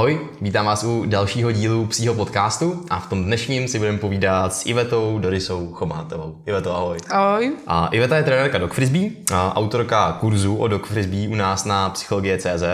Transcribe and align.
Ahoj, 0.00 0.20
vítám 0.40 0.66
vás 0.66 0.84
u 0.84 1.04
dalšího 1.06 1.52
dílu 1.52 1.86
psího 1.86 2.14
podcastu 2.14 2.84
a 2.90 3.00
v 3.00 3.06
tom 3.06 3.24
dnešním 3.24 3.68
si 3.68 3.78
budeme 3.78 3.98
povídat 3.98 4.54
s 4.54 4.66
Ivetou 4.66 5.18
Dorisou 5.18 5.72
Chomátovou. 5.72 6.36
Iveto, 6.46 6.76
ahoj. 6.76 6.98
Ahoj. 7.10 7.52
A 7.66 7.88
Iveta 7.92 8.16
je 8.16 8.22
trenérka 8.22 8.58
Dog 8.58 8.72
Frisbee, 8.72 9.10
a 9.32 9.56
autorka 9.56 10.12
kurzu 10.12 10.56
o 10.56 10.68
Dog 10.68 10.86
Frisbee 10.86 11.28
u 11.28 11.34
nás 11.34 11.64
na 11.64 11.90
psychologie.cz 11.90 12.64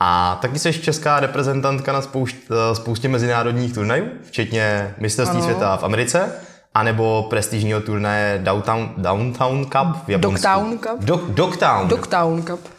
a 0.00 0.38
taky 0.42 0.58
jsi 0.58 0.72
česká 0.72 1.20
reprezentantka 1.20 1.92
na 1.92 2.02
spoušť, 2.02 2.36
spoustě 2.72 3.08
mezinárodních 3.08 3.74
turnajů, 3.74 4.06
včetně 4.22 4.94
mistrovství 5.00 5.42
světa 5.42 5.76
v 5.76 5.84
Americe, 5.84 6.32
anebo 6.74 7.26
prestižního 7.30 7.80
turnaje 7.80 8.40
Downtown, 8.44 8.88
Downtown 8.96 9.64
Cup 9.64 10.06
v 10.06 10.08
Japonsku. 10.08 10.48
Dogtown 10.48 10.78
Cup? 10.78 11.04
Dog, 11.04 11.30
Dogtown. 11.30 11.88
Dogtown 11.88 12.42
Cup. 12.42 12.75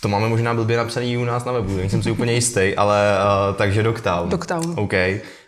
To 0.00 0.08
máme 0.08 0.28
možná 0.28 0.54
blbě 0.54 0.76
napsaný 0.76 1.16
u 1.16 1.24
nás 1.24 1.44
na 1.44 1.52
webu, 1.52 1.76
nejsem 1.76 2.02
si 2.02 2.10
úplně 2.10 2.32
jistý, 2.32 2.76
ale 2.76 3.16
uh, 3.50 3.56
takže 3.56 3.82
Dogtown. 3.82 4.28
Dogtown. 4.28 4.74
OK. 4.76 4.92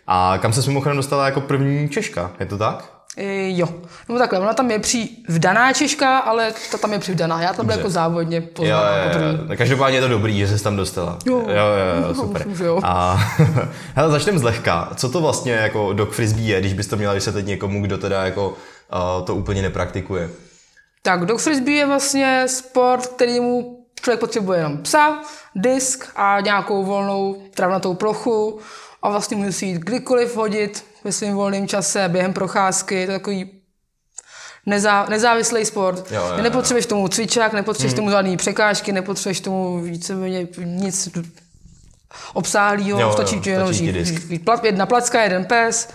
A 0.07 0.37
kam 0.41 0.53
se 0.53 0.67
mimochodem 0.67 0.97
dostala 0.97 1.25
jako 1.25 1.41
první 1.41 1.89
Češka, 1.89 2.31
je 2.39 2.45
to 2.45 2.57
tak? 2.57 2.93
E, 3.17 3.57
jo. 3.57 3.67
No 4.09 4.17
takhle, 4.17 4.39
ona 4.39 4.53
tam 4.53 4.71
je 4.71 4.79
při 4.79 5.09
vdaná 5.29 5.73
Češka, 5.73 6.17
ale 6.17 6.53
ta 6.71 6.77
tam 6.77 6.93
je 6.93 6.99
přivdaná. 6.99 7.41
Já 7.41 7.53
tam 7.53 7.65
byl 7.65 7.75
jako 7.77 7.89
závodně 7.89 8.37
Jo, 8.37 8.43
pozvaná 8.53 8.97
jo, 8.97 9.03
poprvé. 9.09 9.25
jo. 9.49 9.57
Každopádně 9.57 9.97
je 9.97 10.01
to 10.01 10.07
dobrý, 10.07 10.39
že 10.39 10.57
se 10.57 10.63
tam 10.63 10.75
dostala. 10.75 11.17
Jo. 11.25 11.37
jo, 11.39 11.47
jo, 11.47 12.07
jo 12.07 12.13
super. 12.21 12.33
Myslím, 12.47 12.55
že 12.55 12.65
jo. 12.65 12.79
A 12.83 13.19
hele, 13.95 14.11
začneme 14.11 14.39
zlehka. 14.39 14.89
Co 14.95 15.09
to 15.09 15.21
vlastně 15.21 15.51
jako 15.53 15.93
dog 15.93 16.11
frisbee 16.11 16.45
je, 16.45 16.59
když 16.59 16.73
bys 16.73 16.87
to 16.87 16.95
měla 16.97 17.13
vysvětlit 17.13 17.45
někomu, 17.45 17.81
kdo 17.81 17.97
teda 17.97 18.25
jako 18.25 18.49
uh, 18.49 19.25
to 19.25 19.35
úplně 19.35 19.61
nepraktikuje? 19.61 20.29
Tak 21.01 21.25
dog 21.25 21.39
frisbee 21.39 21.75
je 21.75 21.85
vlastně 21.85 22.45
sport, 22.47 23.07
který 23.07 23.39
mu 23.39 23.82
člověk 24.03 24.19
potřebuje 24.19 24.59
jenom 24.59 24.77
psa, 24.77 25.21
disk 25.55 26.05
a 26.15 26.39
nějakou 26.39 26.83
volnou 26.85 27.43
travnatou 27.53 27.93
plochu 27.93 28.59
a 29.01 29.09
vlastně 29.09 29.37
musí 29.37 29.67
jít 29.69 29.77
kdykoliv 29.77 30.35
hodit 30.35 30.85
ve 31.03 31.11
svém 31.11 31.35
volném 31.35 31.67
čase, 31.67 32.09
během 32.09 32.33
procházky, 32.33 33.05
to 33.05 33.11
je 33.11 33.17
takový 33.19 33.51
nezá, 34.65 35.05
nezávislý 35.09 35.65
sport. 35.65 36.11
Jo, 36.11 36.21
jo, 36.21 36.33
jo. 36.37 36.43
nepotřebuješ 36.43 36.85
tomu 36.85 37.07
cvičák, 37.07 37.53
nepotřebuješ 37.53 37.93
tomu 37.93 38.09
žádný 38.09 38.37
překážky, 38.37 38.91
nepotřebuješ 38.91 39.39
tomu 39.39 39.81
víceméně 39.81 40.47
nic 40.63 41.09
Jo, 42.77 42.99
jo, 42.99 43.11
stačí 43.13 43.39
ti 43.39 43.49
jenom 43.49 43.67
plat- 44.45 44.65
jedna 44.65 44.85
placka, 44.85 45.23
jeden 45.23 45.45
pes 45.45 45.89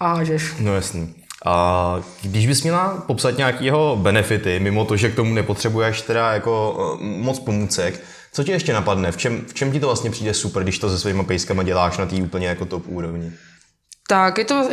a 0.00 0.24
žeš. 0.24 0.54
No 0.60 0.74
jasný. 0.74 1.14
A 1.44 1.96
když 2.22 2.46
bys 2.46 2.62
měla 2.62 3.04
popsat 3.06 3.36
nějaký 3.38 3.64
jeho 3.64 3.96
benefity, 3.96 4.60
mimo 4.60 4.84
to, 4.84 4.96
že 4.96 5.10
k 5.10 5.14
tomu 5.16 5.34
nepotřebuješ 5.34 6.02
teda 6.02 6.32
jako 6.32 6.72
uh, 6.72 7.02
moc 7.06 7.38
pomůcek, 7.38 8.00
co 8.32 8.44
ti 8.44 8.50
ještě 8.52 8.72
napadne? 8.72 9.12
V 9.12 9.16
čem, 9.16 9.44
v 9.46 9.54
čem 9.54 9.72
ti 9.72 9.80
to 9.80 9.86
vlastně 9.86 10.10
přijde 10.10 10.34
super, 10.34 10.62
když 10.62 10.78
to 10.78 10.90
se 10.90 10.98
svýma 10.98 11.22
pejskama 11.24 11.62
děláš 11.62 11.98
na 11.98 12.06
té 12.06 12.16
úplně 12.16 12.46
jako 12.46 12.64
top 12.64 12.82
úrovni? 12.86 13.32
Tak, 14.08 14.38
je 14.38 14.44
to, 14.44 14.68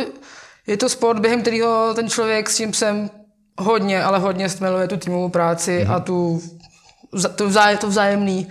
je 0.66 0.76
to 0.76 0.88
sport, 0.88 1.18
během 1.18 1.42
kterého 1.42 1.92
ten 1.94 2.10
člověk 2.10 2.50
s 2.50 2.56
tím 2.56 2.70
psem 2.70 3.10
hodně, 3.58 4.02
ale 4.04 4.18
hodně 4.18 4.48
stmeluje 4.48 4.88
tu 4.88 4.96
týmovou 4.96 5.28
práci 5.28 5.78
Mhm. 5.78 5.90
mm-hmm. 5.90 5.94
a 5.96 6.00
tu, 6.00 6.42
to, 7.36 7.48
vzá, 7.48 7.76
to 7.76 7.88
vzájemný, 7.88 8.48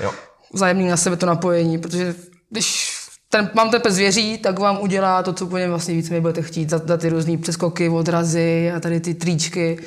Jo. 0.00 0.12
vzájemný 0.54 0.88
na 0.88 0.96
sebe 0.96 1.16
to 1.16 1.26
napojení, 1.26 1.78
protože 1.78 2.14
když 2.50 2.93
ten, 3.36 3.50
mám 3.54 3.70
ten 3.70 3.80
pes 3.80 3.96
věří, 3.96 4.38
tak 4.38 4.58
vám 4.58 4.78
udělá 4.80 5.22
to, 5.22 5.32
co 5.32 5.46
po 5.46 5.58
něm 5.58 5.70
vlastně 5.70 5.94
více 5.94 6.20
budete 6.20 6.42
chtít, 6.42 6.70
za, 6.70 6.80
za 6.86 6.96
ty 6.96 7.08
různé 7.08 7.38
přeskoky, 7.38 7.88
odrazy 7.88 8.72
a 8.76 8.80
tady 8.80 9.00
ty 9.00 9.14
tričky. 9.14 9.78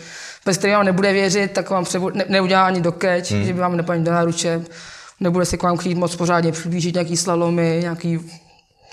Pes, 0.43 0.57
který 0.57 0.73
vám 0.73 0.85
nebude 0.85 1.13
věřit, 1.13 1.51
tak 1.51 1.69
vám 1.69 1.83
přebu, 1.83 2.09
ne, 2.09 2.25
neudělá 2.29 2.65
ani 2.65 2.81
do 2.81 2.91
keč, 2.91 3.31
Mhm. 3.31 3.39
mm. 3.39 3.45
že 3.47 3.53
by 3.53 3.59
vám 3.59 3.77
nepadl 3.77 4.03
do 4.03 4.11
náruče, 4.11 4.61
nebude 5.19 5.45
se 5.45 5.57
k 5.57 5.63
vám 5.63 5.77
chtít 5.77 5.95
moc 5.95 6.15
pořádně 6.15 6.51
přiblížit 6.51 6.95
nějaký 6.95 7.17
slalomy, 7.17 7.77
nějaký 7.81 8.19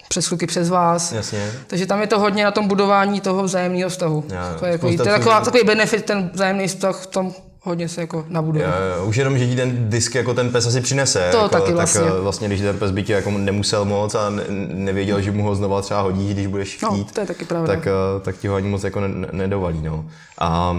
přeskoky 0.08 0.46
přes 0.46 0.68
vás. 0.68 1.12
Jasně. 1.12 1.50
Takže 1.66 1.86
tam 1.86 2.00
je 2.00 2.06
to 2.06 2.18
hodně 2.18 2.44
na 2.44 2.50
tom 2.50 2.68
budování 2.68 3.20
toho 3.20 3.42
vzájemného 3.42 3.90
vztahu. 3.90 4.24
Jo. 4.28 4.58
To 4.58 4.66
je, 4.66 4.72
jako, 4.72 4.86
to 4.86 4.92
je 4.92 4.98
taková, 4.98 5.40
takový 5.40 5.64
benefit, 5.64 6.04
ten 6.04 6.30
vzájemný 6.34 6.66
vztah 6.68 6.96
v 7.02 7.06
tom 7.06 7.34
hodně 7.64 7.88
se 7.88 8.00
jako 8.00 8.24
nabuduje. 8.28 8.64
Jo, 8.98 9.04
Už 9.06 9.16
jenom, 9.16 9.38
že 9.38 9.46
ti 9.46 9.56
ten 9.56 9.90
disk 9.90 10.14
jako 10.14 10.34
ten 10.34 10.50
pes 10.52 10.66
asi 10.66 10.80
přinese. 10.80 11.28
To 11.30 11.36
jako, 11.36 11.48
taky 11.48 11.72
vlastně. 11.72 12.00
Tak 12.00 12.12
eh, 12.16 12.20
vlastně, 12.20 12.48
když 12.48 12.60
ten 12.60 12.78
pes 12.78 12.90
by 12.90 13.02
tě 13.02 13.12
jako 13.12 13.30
nemusel 13.30 13.84
moc 13.84 14.14
a 14.14 14.30
ne- 14.30 14.42
nevěděl, 14.74 15.20
že 15.20 15.30
mu 15.30 15.42
ho 15.42 15.54
znova 15.54 15.82
třeba 15.82 16.00
hodí, 16.00 16.34
když 16.34 16.46
budeš 16.46 16.80
No, 16.80 16.90
chtít, 16.92 17.12
to 17.12 17.20
je 17.20 17.26
taky 17.26 17.44
pravda. 17.44 17.66
tak, 17.74 17.86
eh, 17.86 17.90
tak 18.20 18.36
ti 18.36 18.48
ho 18.48 18.54
ani 18.54 18.68
moc 18.68 18.84
jako 18.84 19.00
ne- 19.00 19.08
ne- 19.08 19.28
nedovalí. 19.32 19.82
No. 19.82 20.04
A 20.38 20.76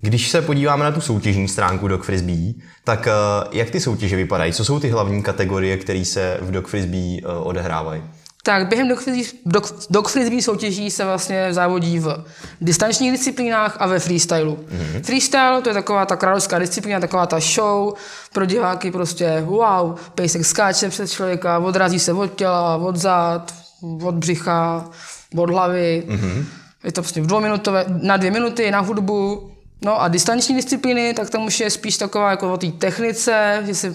když 0.00 0.30
se 0.30 0.42
podíváme 0.42 0.84
na 0.84 0.92
tu 0.92 1.00
soutěžní 1.00 1.48
stránku 1.48 1.88
Dog 1.88 2.02
Frisbee, 2.02 2.52
tak 2.84 3.06
eh, 3.06 3.12
jak 3.52 3.70
ty 3.70 3.80
soutěže 3.80 4.16
vypadají? 4.16 4.52
Co 4.52 4.64
jsou 4.64 4.80
ty 4.80 4.88
hlavní 4.90 5.22
kategorie, 5.22 5.76
které 5.76 6.04
se 6.04 6.38
v 6.40 6.50
Dog 6.50 6.66
Frisbee 6.68 7.18
eh, 7.22 7.26
odehrávají? 7.26 8.02
Tak 8.46 8.68
během 8.68 8.88
dog 8.88 9.00
frisbee, 9.00 9.40
dog, 9.46 9.86
dog 9.90 10.08
frisbee 10.08 10.42
soutěží 10.42 10.90
se 10.90 11.04
vlastně 11.04 11.54
závodí 11.54 11.98
v 11.98 12.24
distančních 12.60 13.12
disciplínách 13.12 13.76
a 13.78 13.86
ve 13.86 13.98
freestylu. 13.98 14.56
Mm-hmm. 14.56 15.02
Freestyle 15.02 15.62
to 15.62 15.68
je 15.70 15.74
taková 15.74 16.06
ta 16.06 16.16
královská 16.16 16.58
disciplína, 16.58 17.00
taková 17.00 17.26
ta 17.26 17.40
show 17.40 17.94
pro 18.32 18.46
diváky 18.46 18.90
prostě 18.90 19.40
wow, 19.40 19.96
pejsek 20.14 20.44
skáče 20.44 20.88
přes 20.88 21.12
člověka, 21.12 21.58
odrazí 21.58 21.98
se 21.98 22.12
od 22.12 22.34
těla, 22.34 22.76
od 22.76 22.96
zad, 22.96 23.54
od 24.02 24.14
břicha, 24.14 24.90
od 25.36 25.50
hlavy. 25.50 26.02
Mm-hmm. 26.08 26.44
Je 26.84 26.92
to 26.92 27.02
prostě 27.02 27.20
v 27.20 27.26
dvouminutové, 27.26 27.84
na 28.02 28.16
dvě 28.16 28.30
minuty, 28.30 28.70
na 28.70 28.80
hudbu. 28.80 29.50
No 29.84 30.02
a 30.02 30.08
distanční 30.08 30.54
disciplíny, 30.54 31.14
tak 31.14 31.30
tam 31.30 31.44
už 31.44 31.60
je 31.60 31.70
spíš 31.70 31.96
taková 31.96 32.30
jako 32.30 32.52
o 32.52 32.56
té 32.56 32.66
technice, 32.66 33.62
že 33.66 33.74
se 33.74 33.94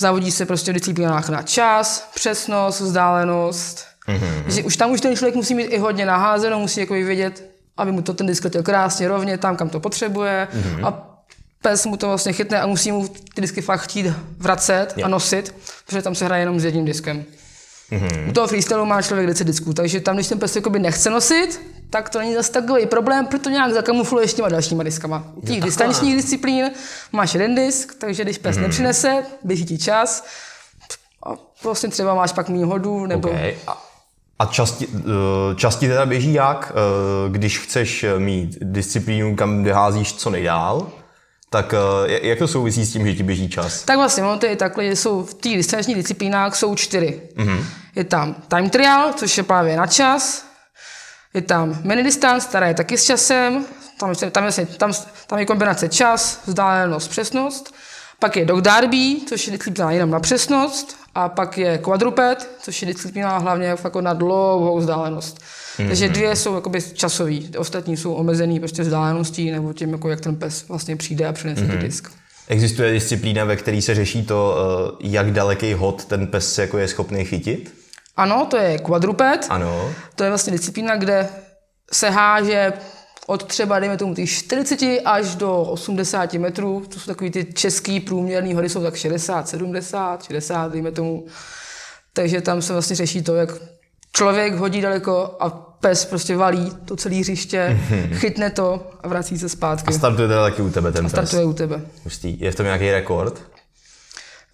Závodí 0.00 0.30
se 0.30 0.46
prostě 0.46 0.70
v 0.70 0.74
disciplínách 0.74 1.28
na 1.28 1.42
čas, 1.42 2.10
přesnost, 2.14 2.80
vzdálenost. 2.80 3.86
Mm-hmm. 4.08 4.46
Že 4.46 4.62
už 4.62 4.76
tam 4.76 4.90
už 4.90 5.00
ten 5.00 5.16
člověk 5.16 5.34
musí 5.34 5.54
mít 5.54 5.64
i 5.64 5.78
hodně 5.78 6.06
naházeno, 6.06 6.58
musí 6.58 6.80
jako 6.80 6.94
vědět, 6.94 7.50
aby 7.76 7.92
mu 7.92 8.02
to 8.02 8.14
ten 8.14 8.26
disk 8.26 8.44
letěl 8.44 8.62
krásně 8.62 9.08
rovně 9.08 9.38
tam, 9.38 9.56
kam 9.56 9.68
to 9.68 9.80
potřebuje. 9.80 10.48
Mm-hmm. 10.52 10.86
A 10.86 11.20
pes 11.62 11.86
mu 11.86 11.96
to 11.96 12.08
vlastně 12.08 12.32
chytne 12.32 12.60
a 12.60 12.66
musí 12.66 12.92
mu 12.92 13.08
ty 13.08 13.40
disky 13.40 13.60
fakt 13.60 13.80
chtít 13.80 14.06
vracet 14.38 14.94
a 15.04 15.08
nosit, 15.08 15.54
protože 15.86 16.02
tam 16.02 16.14
se 16.14 16.24
hraje 16.24 16.42
jenom 16.42 16.60
s 16.60 16.64
jedním 16.64 16.84
diskem. 16.84 17.24
Mm-hmm. 17.98 18.28
U 18.28 18.32
toho 18.32 18.46
freestylu 18.46 18.86
má 18.86 19.02
člověk 19.02 19.26
10 19.26 19.44
disků, 19.44 19.74
takže 19.74 20.00
tam, 20.00 20.14
když 20.14 20.28
ten 20.28 20.38
pes 20.38 20.56
jakoby 20.56 20.78
nechce 20.78 21.10
nosit, 21.10 21.60
tak 21.90 22.08
to 22.08 22.18
není 22.18 22.34
zase 22.34 22.52
takový 22.52 22.86
problém, 22.86 23.26
protože 23.26 23.38
to 23.42 23.50
nějak 23.50 23.72
zakamufluješ 23.72 24.34
těma 24.34 24.48
dalšíma 24.48 24.82
diskama. 24.82 25.24
U 25.34 25.46
těch 25.46 25.60
distančních 25.60 26.16
disciplín 26.16 26.70
máš 27.12 27.34
jeden 27.34 27.54
disk, 27.54 27.94
takže 27.98 28.24
když 28.24 28.38
pes 28.38 28.56
mm-hmm. 28.56 28.60
nepřinese, 28.60 29.24
běží 29.44 29.64
ti 29.64 29.78
čas 29.78 30.24
a 31.26 31.30
vlastně 31.64 31.88
třeba 31.88 32.14
máš 32.14 32.32
pak 32.32 32.48
méně 32.48 32.64
hodů, 32.64 33.06
nebo 33.06 33.28
Okay. 33.28 33.54
A, 33.66 33.82
a 34.38 34.46
časti, 34.46 34.88
eh, 34.98 35.54
časti 35.54 35.88
teda 35.88 36.06
běží 36.06 36.32
jak, 36.32 36.72
eh, 36.72 37.30
když 37.30 37.58
chceš 37.58 38.04
mít 38.18 38.58
disciplínu, 38.60 39.36
kam 39.36 39.64
vyházíš 39.64 40.14
co 40.14 40.30
nejdál, 40.30 40.86
tak 41.50 41.74
eh, 42.08 42.28
jak 42.28 42.38
to 42.38 42.48
souvisí 42.48 42.86
s 42.86 42.92
tím, 42.92 43.06
že 43.06 43.14
ti 43.14 43.22
běží 43.22 43.48
čas? 43.48 43.82
Tak 43.82 43.96
vlastně, 43.96 44.22
ono 44.22 44.38
to 44.38 44.46
je 44.46 44.56
takhle, 44.56 44.84
že 44.84 44.96
jsou 44.96 45.24
v 45.24 45.34
těch 45.34 45.56
distančních 45.56 45.96
disciplínách 45.96 46.56
jsou 46.56 46.74
čtyři. 46.74 47.22
Mm-hmm. 47.36 47.64
Je 47.96 48.04
tam 48.04 48.34
time 48.48 48.70
trial, 48.70 49.12
což 49.12 49.36
je 49.36 49.42
právě 49.42 49.76
na 49.76 49.86
čas, 49.86 50.46
je 51.34 51.42
tam 51.42 51.78
mini 51.82 52.02
distance, 52.02 52.48
která 52.48 52.66
je 52.66 52.74
taky 52.74 52.98
s 52.98 53.04
časem, 53.04 53.64
tam, 53.98 54.14
je- 54.22 54.30
tam, 54.30 54.44
je, 54.44 54.66
tam, 54.66 54.92
tam 55.26 55.38
je 55.38 55.46
kombinace 55.46 55.88
čas, 55.88 56.40
vzdálenost, 56.46 57.08
přesnost, 57.10 57.74
pak 58.18 58.36
je 58.36 58.44
dog 58.44 58.60
derby, 58.60 59.16
což 59.28 59.46
je 59.46 59.52
disciplína 59.52 59.90
jenom 59.90 60.10
na 60.10 60.20
přesnost, 60.20 60.96
a 61.14 61.28
pak 61.28 61.58
je 61.58 61.78
quadruped, 61.78 62.50
což 62.62 62.82
je 62.82 62.86
disciplína 62.86 63.38
hlavně 63.38 63.66
jako 63.66 64.00
na 64.00 64.12
dlouhou 64.12 64.78
vzdálenost. 64.78 65.38
Mm-hmm. 65.38 65.86
Takže 65.86 66.08
dvě 66.08 66.36
jsou 66.36 66.54
jakoby 66.54 66.82
časový, 66.82 67.50
ostatní 67.58 67.96
jsou 67.96 68.14
omezený 68.14 68.60
prostě 68.60 68.82
vzdáleností 68.82 69.50
nebo 69.50 69.72
tím, 69.72 69.92
jako 69.92 70.10
jak 70.10 70.20
ten 70.20 70.36
pes 70.36 70.68
vlastně 70.68 70.96
přijde 70.96 71.26
a 71.26 71.32
přinese 71.32 71.62
mm-hmm. 71.62 71.78
disk. 71.78 72.12
Existuje 72.48 72.92
disciplína, 72.92 73.44
ve 73.44 73.56
které 73.56 73.82
se 73.82 73.94
řeší 73.94 74.22
to, 74.22 74.56
eh, 74.58 75.08
jak 75.08 75.32
daleký 75.32 75.72
hod 75.72 76.04
ten 76.04 76.26
pes 76.26 76.58
jako 76.58 76.78
je 76.78 76.88
schopný 76.88 77.24
chytit? 77.24 77.83
Ano, 78.16 78.46
to 78.50 78.56
je 78.56 78.78
quadruped. 78.78 79.46
Ano. 79.50 79.90
To 80.14 80.24
je 80.24 80.30
vlastně 80.30 80.52
disciplína, 80.52 80.96
kde 80.96 81.28
se 81.92 82.10
háže 82.10 82.72
od 83.26 83.44
třeba, 83.44 83.78
dejme 83.78 83.96
tomu, 83.96 84.14
těch 84.14 84.30
40 84.30 84.80
až 85.04 85.34
do 85.34 85.56
80 85.62 86.34
metrů. 86.34 86.82
To 86.88 87.00
jsou 87.00 87.06
takový 87.06 87.30
ty 87.30 87.44
český 87.44 88.00
průměrný 88.00 88.54
hory, 88.54 88.68
jsou 88.68 88.82
tak 88.82 88.96
60, 88.96 89.48
70, 89.48 90.24
60, 90.24 90.72
dejme 90.72 90.90
tomu. 90.90 91.26
Takže 92.12 92.40
tam 92.40 92.62
se 92.62 92.72
vlastně 92.72 92.96
řeší 92.96 93.22
to, 93.22 93.34
jak 93.34 93.50
člověk 94.12 94.54
hodí 94.54 94.80
daleko 94.80 95.36
a 95.40 95.50
pes 95.80 96.04
prostě 96.04 96.36
valí 96.36 96.72
to 96.84 96.96
celé 96.96 97.16
hřiště, 97.16 97.80
chytne 98.12 98.50
to 98.50 98.90
a 99.00 99.08
vrací 99.08 99.38
se 99.38 99.48
zpátky. 99.48 99.88
A 99.88 99.92
startuje 99.92 100.28
teda 100.28 100.42
taky 100.42 100.62
u 100.62 100.70
tebe 100.70 100.92
ten 100.92 101.04
pes. 101.04 101.10
Startuje 101.12 101.44
u 101.44 101.52
tebe. 101.52 101.80
Hustý. 102.04 102.40
Je 102.40 102.52
v 102.52 102.54
tom 102.54 102.64
nějaký 102.66 102.90
rekord? 102.90 103.42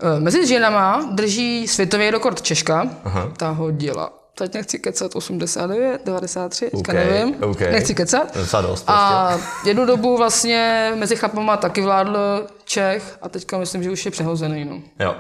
Eh, 0.03 0.21
Mezi 0.21 0.47
ženama 0.47 1.09
drží 1.13 1.69
světový 1.69 2.11
rekord 2.11 2.43
Češka. 2.43 2.89
Aha. 3.05 3.33
Ta 3.37 3.49
hodila. 3.51 4.13
Teď 4.35 4.55
nechci 4.55 4.79
kecat 4.79 5.17
89, 5.17 6.01
93, 6.05 6.65
teďka 6.65 6.79
OK, 6.79 6.95
nevím. 6.95 7.35
OK. 7.43 7.61
Nechci 7.61 7.95
kecat. 7.95 8.37
Docela 8.37 8.63
dost 8.63 8.85
A 8.87 9.39
jednu 9.67 9.87
dobu 9.87 10.17
vlastně 10.17 10.93
mezi 10.95 11.17
chlapama 11.17 11.57
taky 11.57 11.81
vládl 11.83 12.47
Čech 12.65 13.19
a 13.23 13.29
teďka 13.29 13.59
myslím, 13.59 13.83
že 13.83 13.91
už 13.91 14.05
je 14.05 14.11
přehozený. 14.11 14.65
No. 14.65 14.81
Jo. 15.05 15.15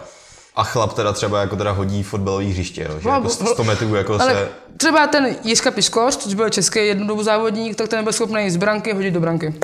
A 0.56 0.64
chlap 0.64 0.92
teda 0.92 1.12
třeba 1.12 1.40
jako 1.40 1.56
teda 1.56 1.70
hodí 1.70 2.02
fotbalový 2.02 2.50
hřiště, 2.50 2.82
jo? 2.90 2.98
že 3.00 3.08
No, 3.08 3.14
jako 3.14 3.22
bo- 3.22 3.46
100 3.54 3.64
metrů 3.64 3.94
jako 3.94 4.20
Ale 4.20 4.32
se... 4.34 4.48
třeba 4.76 5.06
ten 5.06 5.36
Jiřka 5.44 5.70
Piškoš, 5.70 6.16
což 6.16 6.34
byl 6.34 6.48
český 6.50 6.86
jednu 6.86 7.06
dobu 7.06 7.22
závodník, 7.22 7.76
tak 7.76 7.88
ten 7.88 8.04
byl 8.04 8.12
schopný 8.12 8.50
z 8.50 8.56
branky 8.56 8.92
hodit 8.92 9.10
do 9.10 9.20
branky. 9.20 9.54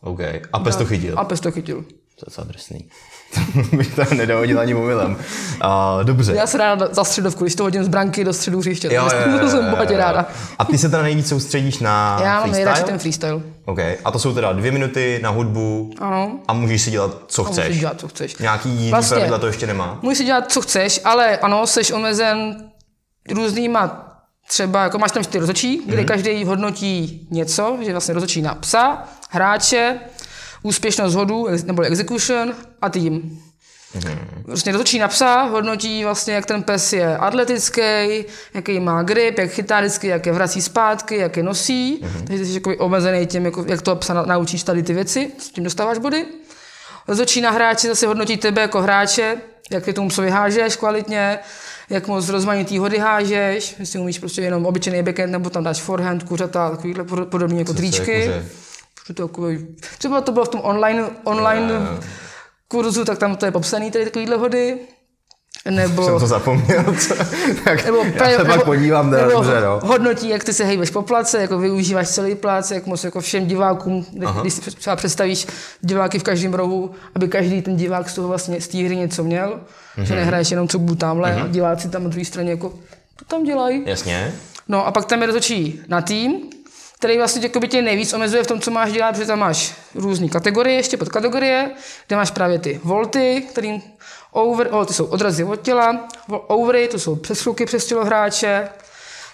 OK. 0.00 0.20
A 0.52 0.58
pes 0.58 0.76
to 0.76 0.84
chytil. 0.86 1.14
A 1.18 1.24
pes 1.24 1.40
to 1.40 1.50
chytil. 1.52 1.84
To 2.18 2.22
je 2.22 2.24
docela 2.26 2.46
drsný. 2.46 2.88
bych 3.76 3.94
to 3.94 4.14
nedohodil 4.14 4.60
ani 4.60 4.74
omylem. 4.74 5.16
A, 5.60 5.98
dobře. 6.02 6.34
Já 6.34 6.46
se 6.46 6.58
ráda 6.58 6.88
za 6.92 7.04
středovku, 7.04 7.44
když 7.44 7.54
to 7.54 7.62
hodím 7.62 7.84
z 7.84 7.88
branky 7.88 8.24
do 8.24 8.32
středu 8.32 8.58
hřiště, 8.58 8.88
Jo, 8.94 9.06
to, 9.10 9.16
jo, 9.16 9.22
jo, 9.32 9.38
to 9.38 9.44
jo, 9.44 9.50
jsem 9.50 9.64
jo, 9.64 9.70
bohatě 9.70 9.92
jo. 9.92 9.98
ráda. 9.98 10.26
A 10.58 10.64
ty 10.64 10.78
se 10.78 10.88
teda 10.88 11.02
nejvíc 11.02 11.28
soustředíš 11.28 11.78
na 11.78 12.18
Já 12.20 12.24
mám 12.32 12.40
freestyle? 12.42 12.64
nejradši 12.64 12.82
ten 12.82 12.98
freestyle. 12.98 13.40
OK. 13.64 13.78
A 14.04 14.10
to 14.10 14.18
jsou 14.18 14.34
teda 14.34 14.52
dvě 14.52 14.72
minuty 14.72 15.20
na 15.22 15.30
hudbu 15.30 15.90
Ano. 16.00 16.38
a 16.48 16.52
můžeš 16.52 16.82
si 16.82 16.90
dělat, 16.90 17.16
co 17.26 17.46
A 17.46 17.48
můžeš 17.48 17.64
chceš. 17.64 17.80
dělat, 17.80 18.00
co 18.00 18.08
chceš. 18.08 18.36
Nějaký 18.36 18.68
jiný 18.68 18.90
Vlastně. 18.90 19.14
pravidla 19.14 19.38
to 19.38 19.46
ještě 19.46 19.66
nemá? 19.66 19.98
Můžeš 20.02 20.18
si 20.18 20.24
dělat, 20.24 20.52
co 20.52 20.60
chceš, 20.60 21.00
ale 21.04 21.38
ano, 21.38 21.66
jsi 21.66 21.92
omezen 21.92 22.56
různýma 23.30 24.02
třeba, 24.48 24.82
jako 24.82 24.98
máš 24.98 25.12
tam 25.12 25.22
čtyři 25.24 25.38
rozhodčí, 25.38 25.82
kde 25.86 25.96
Mhm. 25.96 26.06
každý 26.06 26.44
hodnotí 26.44 27.28
něco, 27.30 27.78
že 27.84 27.92
vlastně 27.92 28.14
rozhodčí 28.14 28.42
na 28.42 28.54
psa, 28.54 29.04
hráče, 29.30 30.00
úspěšnost 30.62 31.14
hodu, 31.14 31.46
nebo 31.64 31.82
execution 31.82 32.54
a 32.82 32.88
tým. 32.88 33.42
Mhm. 33.94 34.18
Vlastně 34.46 34.72
rozhodčí 34.72 34.98
na 34.98 35.08
psa 35.08 35.42
hodnotí 35.42 36.04
vlastně, 36.04 36.34
jak 36.34 36.46
ten 36.46 36.62
pes 36.62 36.92
je 36.92 37.16
atletický, 37.16 38.24
jaký 38.54 38.80
má 38.80 39.02
grip, 39.02 39.38
jak 39.38 39.50
chytá 39.50 39.80
vždycky, 39.80 40.06
jak 40.06 40.26
je 40.26 40.32
vrací 40.32 40.62
zpátky, 40.62 41.16
jak 41.16 41.36
je 41.36 41.42
nosí. 41.42 41.98
Mhm. 42.02 42.24
Takže 42.26 42.46
jsi 42.46 42.54
jakoby 42.54 42.78
omezený 42.78 43.26
tím, 43.26 43.44
jako, 43.44 43.64
jak 43.68 43.82
toho 43.82 43.96
psa 43.96 44.14
na- 44.14 44.22
naučíš 44.22 44.62
tady 44.62 44.82
ty 44.82 44.92
věci, 44.94 45.30
s 45.38 45.48
tím 45.50 45.64
dostáváš 45.64 45.98
body. 45.98 46.24
Rozhodčí 47.08 47.40
na 47.40 47.50
hráči 47.50 47.86
zase 47.88 48.06
hodnotí 48.06 48.36
tebe 48.36 48.62
jako 48.62 48.82
hráče, 48.82 49.36
jak 49.70 49.84
ty 49.84 49.92
tomu 49.92 50.08
psovi 50.08 50.30
hážeš 50.30 50.76
kvalitně, 50.76 51.38
jak 51.90 52.06
moc 52.06 52.28
rozmanitý 52.28 52.78
hody 52.78 52.98
hážeš, 52.98 53.76
jestli 53.78 53.98
umíš 53.98 54.18
prostě 54.18 54.42
jenom 54.42 54.66
obyčejný 54.66 55.02
backhand, 55.02 55.32
nebo 55.32 55.50
tam 55.50 55.64
dáš 55.64 55.80
forehand, 55.80 56.22
kuřata, 56.22 56.70
takovýhle 56.70 57.04
pod- 57.04 57.28
podobný 57.28 57.58
jako 57.58 57.74
Co 57.74 57.76
to 57.76 57.82
je 57.82 57.88
kuře? 58.26 58.46
Že 59.06 59.14
to 59.14 59.28
takový, 59.28 59.66
třeba 59.98 60.20
to 60.20 60.32
bylo 60.32 60.44
v 60.44 60.48
tom 60.48 60.60
online, 60.64 61.04
online 61.24 61.72
jo. 61.72 62.00
kurzu, 62.68 63.04
tak 63.04 63.18
tam 63.18 63.36
to 63.36 63.46
je 63.46 63.52
popsaný 63.52 63.90
tady 63.90 64.04
takovýhle 64.04 64.36
hody. 64.36 64.78
Nebo, 65.70 66.04
Jsem 66.04 66.18
to 66.18 66.26
zapomněl. 66.26 66.84
Co? 66.98 67.14
tak 67.64 67.84
nebo, 67.84 68.04
já 68.04 68.38
se 68.38 68.44
pak 68.44 68.64
podívám, 68.64 69.10
teda 69.10 69.26
nebo 69.26 69.32
dobře, 69.32 69.60
no. 69.60 69.80
hodnotí, 69.84 70.28
jak 70.28 70.44
ty 70.44 70.52
se 70.52 70.64
hejbeš 70.64 70.90
po 70.90 71.02
place, 71.02 71.40
jako 71.40 71.58
využíváš 71.58 72.08
celý 72.08 72.34
plác, 72.34 72.70
jak 72.70 72.86
moc 72.86 73.04
jako 73.04 73.20
všem 73.20 73.46
divákům, 73.46 74.06
Aha. 74.26 74.40
když 74.40 74.54
si 74.54 74.60
třeba 74.60 74.96
představíš 74.96 75.46
diváky 75.80 76.18
v 76.18 76.22
každém 76.22 76.54
rohu, 76.54 76.90
aby 77.14 77.28
každý 77.28 77.62
ten 77.62 77.76
divák 77.76 78.10
z 78.10 78.14
toho 78.14 78.28
vlastně 78.28 78.60
z 78.60 78.68
té 78.68 78.78
hry 78.78 78.96
něco 78.96 79.24
měl, 79.24 79.60
že 79.96 80.02
Mhm. 80.14 80.16
nehraješ 80.16 80.50
jenom 80.50 80.68
co 80.68 80.78
budu 80.78 80.94
tamhle 80.94 81.34
a 81.34 81.46
diváci 81.48 81.88
tam 81.88 82.02
na 82.04 82.08
druhé 82.08 82.24
straně 82.24 82.50
jako 82.50 82.68
to 83.18 83.24
tam 83.24 83.44
dělají. 83.44 83.82
Jasně. 83.86 84.34
No 84.68 84.86
a 84.86 84.92
pak 84.92 85.04
tam 85.04 85.20
je 85.20 85.26
rozhodčí 85.26 85.80
na 85.88 86.00
tým, 86.00 86.36
který 86.98 87.18
vlastně 87.18 87.42
jakoby 87.42 87.68
tě 87.68 87.82
nejvíc 87.82 88.12
omezuje 88.12 88.44
v 88.44 88.46
tom, 88.46 88.60
co 88.60 88.70
máš 88.70 88.92
dělat, 88.92 89.12
protože 89.12 89.26
tam 89.26 89.38
máš 89.38 89.74
různé 89.94 90.28
kategorie, 90.28 90.76
ještě 90.76 90.96
podkategorie, 90.96 91.70
kde 92.06 92.16
máš 92.16 92.30
právě 92.30 92.58
ty 92.58 92.80
volty, 92.84 93.44
kterým 93.50 93.82
over, 94.30 94.68
oh, 94.70 94.84
ty 94.84 94.94
jsou 94.94 95.04
odrazy 95.04 95.44
od 95.44 95.60
těla, 95.62 96.08
overy, 96.28 96.88
to 96.88 96.98
jsou 96.98 97.16
přeskluky 97.16 97.66
přes 97.66 97.86
tělo 97.86 98.04
hráče, 98.04 98.68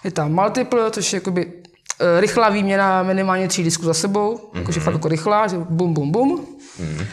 je 0.04 0.10
tam 0.10 0.32
multiple, 0.32 0.90
což 0.90 1.12
je 1.12 1.16
jakoby 1.16 1.52
eh, 2.00 2.20
rychlá 2.20 2.48
výměna 2.48 3.02
minimálně 3.02 3.48
tří 3.48 3.62
disků 3.62 3.84
za 3.84 3.94
sebou, 3.94 4.36
mm-hmm. 4.36 4.58
jakože 4.58 4.80
fakt 4.80 4.94
jako 4.94 5.08
rychlá, 5.08 5.46
že 5.46 5.56
bum, 5.58 5.94
bum, 5.94 6.10
bum. 6.10 6.46
Mm-hmm. 6.80 7.06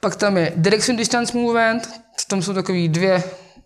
Pak 0.00 0.16
tam 0.16 0.36
je 0.36 0.52
direction 0.56 0.96
distance 0.96 1.38
movement, 1.38 1.88
tam 2.28 2.42
jsou 2.42 2.54
takový 2.54 2.88
dvě 2.88 3.22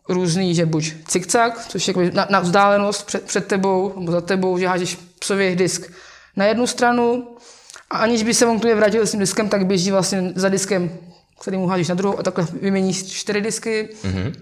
různý, 0.08 0.54
že 0.54 0.66
buď 0.66 0.92
cik-cak, 1.08 1.52
což 1.68 1.88
je 1.88 1.94
na, 2.12 2.26
na 2.30 2.40
vzdálenost 2.40 3.06
před, 3.06 3.24
před 3.24 3.46
tebou 3.46 3.92
nebo 3.96 4.12
za 4.12 4.20
tebou, 4.20 4.58
že 4.58 4.68
hážeš 4.68 4.98
psově 5.18 5.56
disk 5.56 5.92
na 6.36 6.44
jednu 6.44 6.66
stranu 6.66 7.28
a 7.90 7.98
aniž 7.98 8.22
by 8.22 8.34
se 8.34 8.46
on 8.46 8.58
k 8.58 8.62
tobě 8.62 8.74
vrátil 8.74 9.06
s 9.06 9.10
tím 9.10 9.20
diskem, 9.20 9.48
tak 9.48 9.66
běží 9.66 9.90
vlastně 9.90 10.32
za 10.34 10.48
diskem, 10.48 10.90
který 11.40 11.56
mu 11.56 11.66
hážeš 11.66 11.88
na 11.88 11.94
druhou 11.94 12.18
a 12.18 12.22
takhle 12.22 12.46
vyměníš 12.60 13.04
čtyři 13.04 13.40
disky. 13.40 13.88
Mm-hmm. 14.02 14.32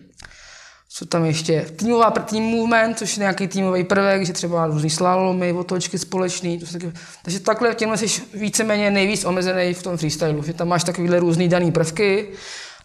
Co 0.94 1.06
tam 1.06 1.24
ještě? 1.24 1.66
Týmová, 1.76 2.10
team 2.10 2.42
movement, 2.42 2.98
což 2.98 3.16
je 3.16 3.20
nějaký 3.20 3.48
týmový 3.48 3.84
prvek, 3.84 4.26
že 4.26 4.32
třeba 4.32 4.66
různý 4.66 4.90
slalomy, 4.90 5.52
otočky 5.52 5.98
společný. 5.98 6.58
To 6.58 6.66
taky, 6.72 6.92
takže 7.22 7.40
takhle 7.40 7.74
těmhle 7.74 7.98
jsi 7.98 8.22
víceméně 8.34 8.90
nejvíc 8.90 9.24
omezený 9.24 9.74
v 9.74 9.82
tom 9.82 9.96
freestylu, 9.96 10.42
že 10.42 10.52
tam 10.52 10.68
máš 10.68 10.84
takovýhle 10.84 11.20
různý 11.20 11.48
daný 11.48 11.72
prvky 11.72 12.28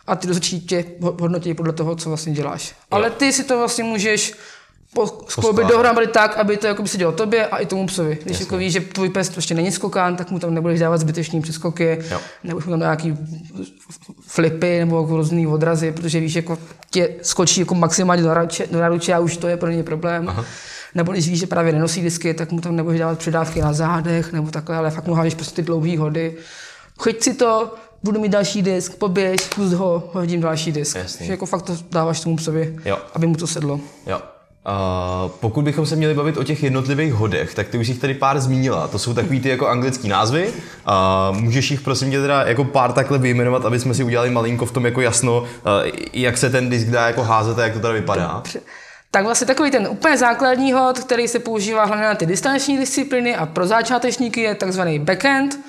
a 0.07 0.15
ty 0.15 0.27
rozhodčí 0.27 0.62
tě 0.62 0.86
ho- 1.01 1.18
hodnotí 1.21 1.54
podle 1.54 1.74
toho, 1.74 1.95
co 1.95 2.09
vlastně 2.09 2.33
děláš. 2.33 2.75
Ale 2.92 3.09
ty 3.09 3.33
si 3.33 3.44
to 3.44 3.57
vlastně 3.57 3.83
můžeš 3.83 4.33
skloubit 5.27 5.68
dohromady 5.68 6.07
tak, 6.07 6.38
aby 6.38 6.57
to 6.57 6.68
jako 6.68 6.88
se 6.88 6.98
dělo 6.98 7.12
tobě 7.12 7.48
a 7.48 7.57
i 7.57 7.65
tomu 7.65 7.88
psovi. 7.88 8.18
Když 8.24 8.39
jako 8.39 8.57
víš, 8.57 8.74
že 8.74 8.80
tvůj 8.80 9.09
pes 9.09 9.30
prostě 9.30 9.54
není 9.54 9.71
skokán, 9.71 10.15
tak 10.15 10.31
mu 10.31 10.39
tam 10.39 10.54
nebudeš 10.54 10.80
dávat 10.80 10.98
zbytečný 10.98 11.42
přeskoky, 11.42 12.00
Jo. 12.12 12.19
nebudeš 12.44 12.65
mu 12.65 12.71
tam 12.71 12.80
nějaký 12.80 13.18
flipy 14.27 14.80
nebo 14.80 15.01
jako 15.01 15.15
různý 15.18 15.48
odrazy, 15.48 15.92
protože 15.92 16.19
víš, 16.19 16.36
jako 16.36 16.57
tě 16.89 17.09
skočí 17.21 17.59
jako 17.59 17.75
maximálně 17.75 18.21
do 18.24 18.27
náruče, 18.27 18.68
do 18.71 18.80
náruče 18.80 19.13
a 19.13 19.19
už 19.19 19.38
to 19.38 19.48
je 19.48 19.57
pro 19.57 19.69
ně 19.69 19.83
problém. 19.83 20.30
Aha. 20.30 20.45
Nebo 20.95 21.12
když 21.12 21.30
víš, 21.30 21.39
že 21.39 21.48
právě 21.48 21.74
nenosí 21.74 22.01
disky, 22.01 22.33
tak 22.33 22.51
mu 22.51 22.62
tam 22.62 22.75
nebudeš 22.75 23.00
dávat 23.00 23.19
předávky 23.19 23.62
na 23.62 23.74
zádech 23.74 24.33
nebo 24.33 24.51
takhle, 24.51 24.77
ale 24.77 24.92
fakt 24.92 25.07
mu 25.07 25.13
hážeš 25.13 25.36
prostě 25.36 25.56
ty 25.56 25.62
dlouhé 25.65 25.98
hody. 25.98 26.36
Chyť 27.04 27.24
si 27.24 27.33
to, 27.33 27.75
budu 28.03 28.19
mít 28.19 28.29
další 28.29 28.61
disk, 28.61 28.95
poběž, 28.95 29.41
pust 29.55 29.73
ho, 29.73 30.09
hodím 30.13 30.41
další 30.41 30.71
disk. 30.71 30.95
Jasný. 30.95 31.25
Že 31.25 31.33
jako 31.33 31.45
fakt 31.45 31.61
to 31.61 31.77
dáváš 31.91 32.19
tomu 32.19 32.35
psovi, 32.35 32.75
Jo. 32.85 32.97
aby 33.13 33.27
mu 33.27 33.35
to 33.35 33.47
sedlo. 33.47 33.79
Jo. 34.07 34.19
Uh, 34.67 35.31
pokud 35.39 35.61
bychom 35.65 35.85
se 35.85 35.95
měli 35.95 36.13
bavit 36.13 36.38
o 36.38 36.44
těch 36.44 36.63
jednotlivých 36.63 37.13
hodech, 37.13 37.53
tak 37.55 37.67
ty 37.67 37.77
už 37.77 37.88
jich 37.88 37.99
tady 37.99 38.13
pár 38.13 38.39
zmínila. 38.39 38.88
To 38.88 38.99
jsou 38.99 39.13
takový 39.13 39.39
ty 39.39 39.49
jako 39.49 39.67
anglický 39.67 40.07
názvy. 40.07 40.53
Uh, 41.31 41.38
můžeš 41.38 41.71
jich 41.71 41.81
prosím 41.81 42.11
tě 42.11 42.21
teda 42.21 42.41
jako 42.44 42.63
pár 42.63 42.94
takhle 42.94 43.17
vyjmenovat, 43.17 43.65
aby 43.65 43.79
jsme 43.79 43.94
si 43.94 44.03
udělali 44.03 44.30
malinko 44.30 44.66
v 44.66 44.71
tom 44.71 44.85
jako 44.85 45.01
jasno, 45.01 45.39
uh, 45.42 45.47
jak 46.13 46.37
se 46.37 46.49
ten 46.49 46.69
disk 46.69 46.87
dá 46.87 47.07
jako 47.07 47.23
házet 47.23 47.59
a 47.59 47.63
jak 47.63 47.73
to 47.73 47.80
tady 47.80 47.94
vypadá. 47.99 48.44
Tak 49.11 49.23
vlastně 49.25 49.47
takový 49.47 49.71
ten 49.71 49.87
úplně 49.92 50.18
základní 50.18 50.73
hod, 50.73 50.99
který 50.99 51.27
se 51.27 51.39
používá 51.39 51.85
hlavně 51.85 52.06
na 52.06 52.16
ty 52.16 52.25
distanční 52.25 52.77
disciplíny 52.77 53.35
a 53.35 53.45
pro 53.45 53.68
začátečníky 53.68 54.42
je 54.42 54.56
takzvaný 54.56 54.99
backhand, 54.99 55.59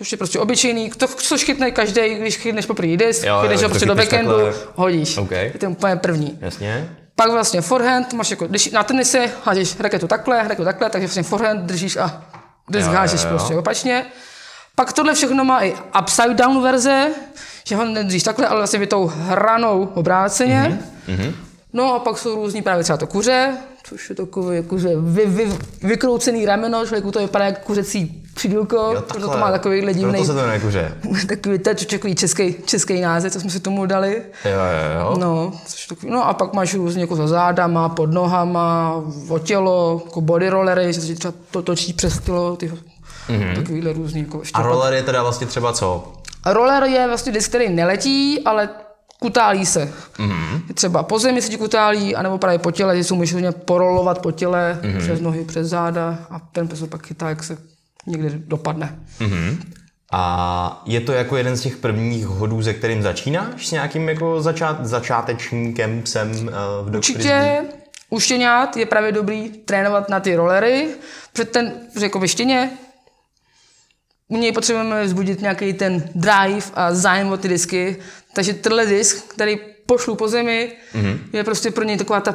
což 0.00 0.12
je 0.12 0.18
prostě 0.18 0.38
obyčejný, 0.38 0.90
to, 0.90 1.06
což 1.08 1.44
chytne 1.44 1.70
každý, 1.70 2.14
když 2.14 2.36
chytneš 2.36 2.66
poprvé 2.66 2.96
disk, 2.96 3.24
Jo, 3.26 3.38
chytneš 3.40 3.62
ho 3.62 3.68
prostě 3.68 3.86
do 3.86 3.94
backendu, 3.94 4.32
takhle. 4.32 4.54
hodíš. 4.74 5.16
OK. 5.16 5.30
Je 5.30 5.52
to 5.60 5.66
úplně 5.70 5.96
první. 5.96 6.38
Jasně? 6.40 6.90
Pak 7.16 7.30
vlastně 7.30 7.60
forehand, 7.60 8.12
máš 8.12 8.30
jako, 8.30 8.46
když 8.46 8.70
na 8.70 8.82
tenise 8.84 9.30
hážeš 9.44 9.80
raketu 9.80 10.06
takhle, 10.06 10.38
raketu 10.42 10.64
takhle, 10.64 10.90
takže 10.90 11.06
vlastně 11.06 11.22
forehand 11.22 11.60
držíš 11.60 11.96
a 11.96 12.24
disk 12.70 12.86
Jo, 12.86 12.92
jo, 12.92 12.98
hážeš 12.98 13.22
jo. 13.22 13.28
prostě 13.28 13.54
opačně. 13.54 14.06
Pak 14.74 14.92
tohle 14.92 15.14
všechno 15.14 15.44
má 15.44 15.64
i 15.64 15.74
upside 16.02 16.34
down 16.34 16.62
verze, 16.62 17.08
že 17.64 17.76
ho 17.76 17.84
nedržíš 17.84 18.22
takhle, 18.22 18.46
ale 18.46 18.60
vlastně 18.60 18.78
by 18.78 18.86
tou 18.86 19.06
hranou 19.14 19.90
obráceně. 19.94 20.80
Mm-hmm. 21.08 21.32
No 21.72 21.94
a 21.94 21.98
pak 21.98 22.18
jsou 22.18 22.34
různý 22.34 22.62
právě 22.62 22.84
třeba 22.84 22.96
to 22.96 23.06
kuře, 23.06 23.56
což 23.82 24.10
je 24.10 24.16
takové 24.16 24.56
jako, 24.56 24.78
že 24.78 24.88
vy, 25.00 25.26
vy, 25.26 25.58
vykroucený 25.82 26.46
rameno, 26.46 26.86
člověku 26.86 27.10
to 27.12 27.18
vypadá 27.18 27.44
jako 27.44 27.60
kuřecí 27.64 28.22
křidílko, 28.34 29.04
proto 29.08 29.28
to 29.28 29.38
má 29.38 29.50
takovýhle 29.50 29.94
divný, 29.94 30.12
Proto 30.12 30.24
se 30.24 30.32
to 30.32 30.38
jmenuje 30.38 30.60
kuře. 30.60 30.94
takový, 31.28 31.58
to 31.58 31.70
je 31.70 31.74
takový 31.74 32.14
český, 32.14 32.54
český 32.64 33.00
název, 33.00 33.32
co 33.32 33.40
jsme 33.40 33.50
si 33.50 33.60
tomu 33.60 33.86
dali. 33.86 34.22
Jo, 34.44 34.50
jo, 34.50 35.00
jo. 35.00 35.16
No, 35.18 35.52
což 35.66 35.86
takový, 35.86 36.12
no 36.12 36.28
a 36.28 36.34
pak 36.34 36.52
máš 36.52 36.74
různě 36.74 37.00
jako 37.00 37.16
za 37.16 37.26
zádama, 37.26 37.88
pod 37.88 38.12
nohama, 38.12 38.94
o 39.28 39.38
tělo, 39.38 40.02
jako 40.04 40.20
body 40.20 40.48
rollery, 40.48 40.92
že 40.92 41.00
se 41.00 41.14
třeba 41.14 41.34
to 41.50 41.62
točí 41.62 41.92
přes 41.92 42.18
tělo, 42.18 42.56
ty, 42.56 42.72
mm-hmm. 43.28 43.54
takovýhle 43.54 43.92
různý. 43.92 44.20
Jako 44.20 44.38
ještě 44.38 44.58
A 44.58 44.62
roller 44.62 44.92
je 44.94 45.02
teda 45.02 45.22
vlastně 45.22 45.46
třeba 45.46 45.72
co? 45.72 46.12
roller 46.46 46.84
je 46.84 47.08
vlastně 47.08 47.32
disk, 47.32 47.48
který 47.48 47.68
neletí, 47.68 48.40
ale 48.44 48.68
kutálí 49.20 49.66
se. 49.66 49.92
Mhm. 50.18 50.30
Mm-hmm. 50.30 50.74
Třeba 50.74 51.02
po 51.02 51.18
zemi 51.18 51.42
se 51.42 51.48
ti 51.48 51.56
kutálí, 51.56 52.16
anebo 52.16 52.38
právě 52.38 52.58
po 52.58 52.70
těle, 52.70 53.02
že 53.02 53.14
můžeš 53.14 53.32
hodně 53.32 53.52
porolovat 53.52 54.18
po 54.18 54.32
těle, 54.32 54.78
mm-hmm. 54.82 54.98
přes 54.98 55.20
nohy, 55.20 55.44
přes 55.44 55.68
záda 55.68 56.18
a 56.30 56.38
ten 56.38 56.68
pes 56.68 56.82
pak 56.88 57.06
chytá, 57.06 57.28
jak 57.28 57.44
se 57.44 57.58
někde 58.06 58.30
dopadne. 58.34 58.98
A 60.12 60.82
je 60.86 61.00
to 61.00 61.12
jako 61.12 61.36
jeden 61.36 61.56
z 61.56 61.60
těch 61.60 61.76
prvních 61.76 62.26
hodů, 62.26 62.62
se 62.62 62.74
kterým 62.74 63.02
začínáš 63.02 63.68
s 63.68 63.70
nějakým 63.70 64.08
jako 64.08 64.42
začát, 64.42 64.86
začátečníkem 64.86 66.02
psem 66.02 66.30
uh, 66.30 66.34
v 66.34 66.84
frisbee? 66.84 66.96
Určitě 66.96 67.64
u 68.10 68.20
štěňat 68.20 68.76
je 68.76 68.86
právě 68.86 69.12
dobrý 69.12 69.48
trénovat 69.48 70.08
na 70.08 70.20
ty 70.20 70.36
rollery, 70.36 70.88
před 71.32 71.50
ten, 71.50 71.72
jako 72.00 72.18
ve 72.18 72.28
štěně, 72.28 72.70
u 74.28 74.36
něj 74.36 74.52
potřebujeme 74.52 75.04
vzbudit 75.04 75.40
nějaký 75.40 75.72
ten 75.72 76.10
drive 76.14 76.66
a 76.74 76.94
zájem 76.94 77.32
o 77.32 77.36
ty 77.36 77.48
disky, 77.48 77.96
takže 78.34 78.54
tenhle 78.54 78.86
disk, 78.86 79.24
který 79.28 79.58
pošlu 79.86 80.14
po 80.14 80.28
zemi, 80.28 80.72
mm-hmm. 80.94 81.18
je 81.32 81.44
prostě 81.44 81.70
pro 81.70 81.84
něj 81.84 81.96
taková 81.96 82.20
ta 82.20 82.34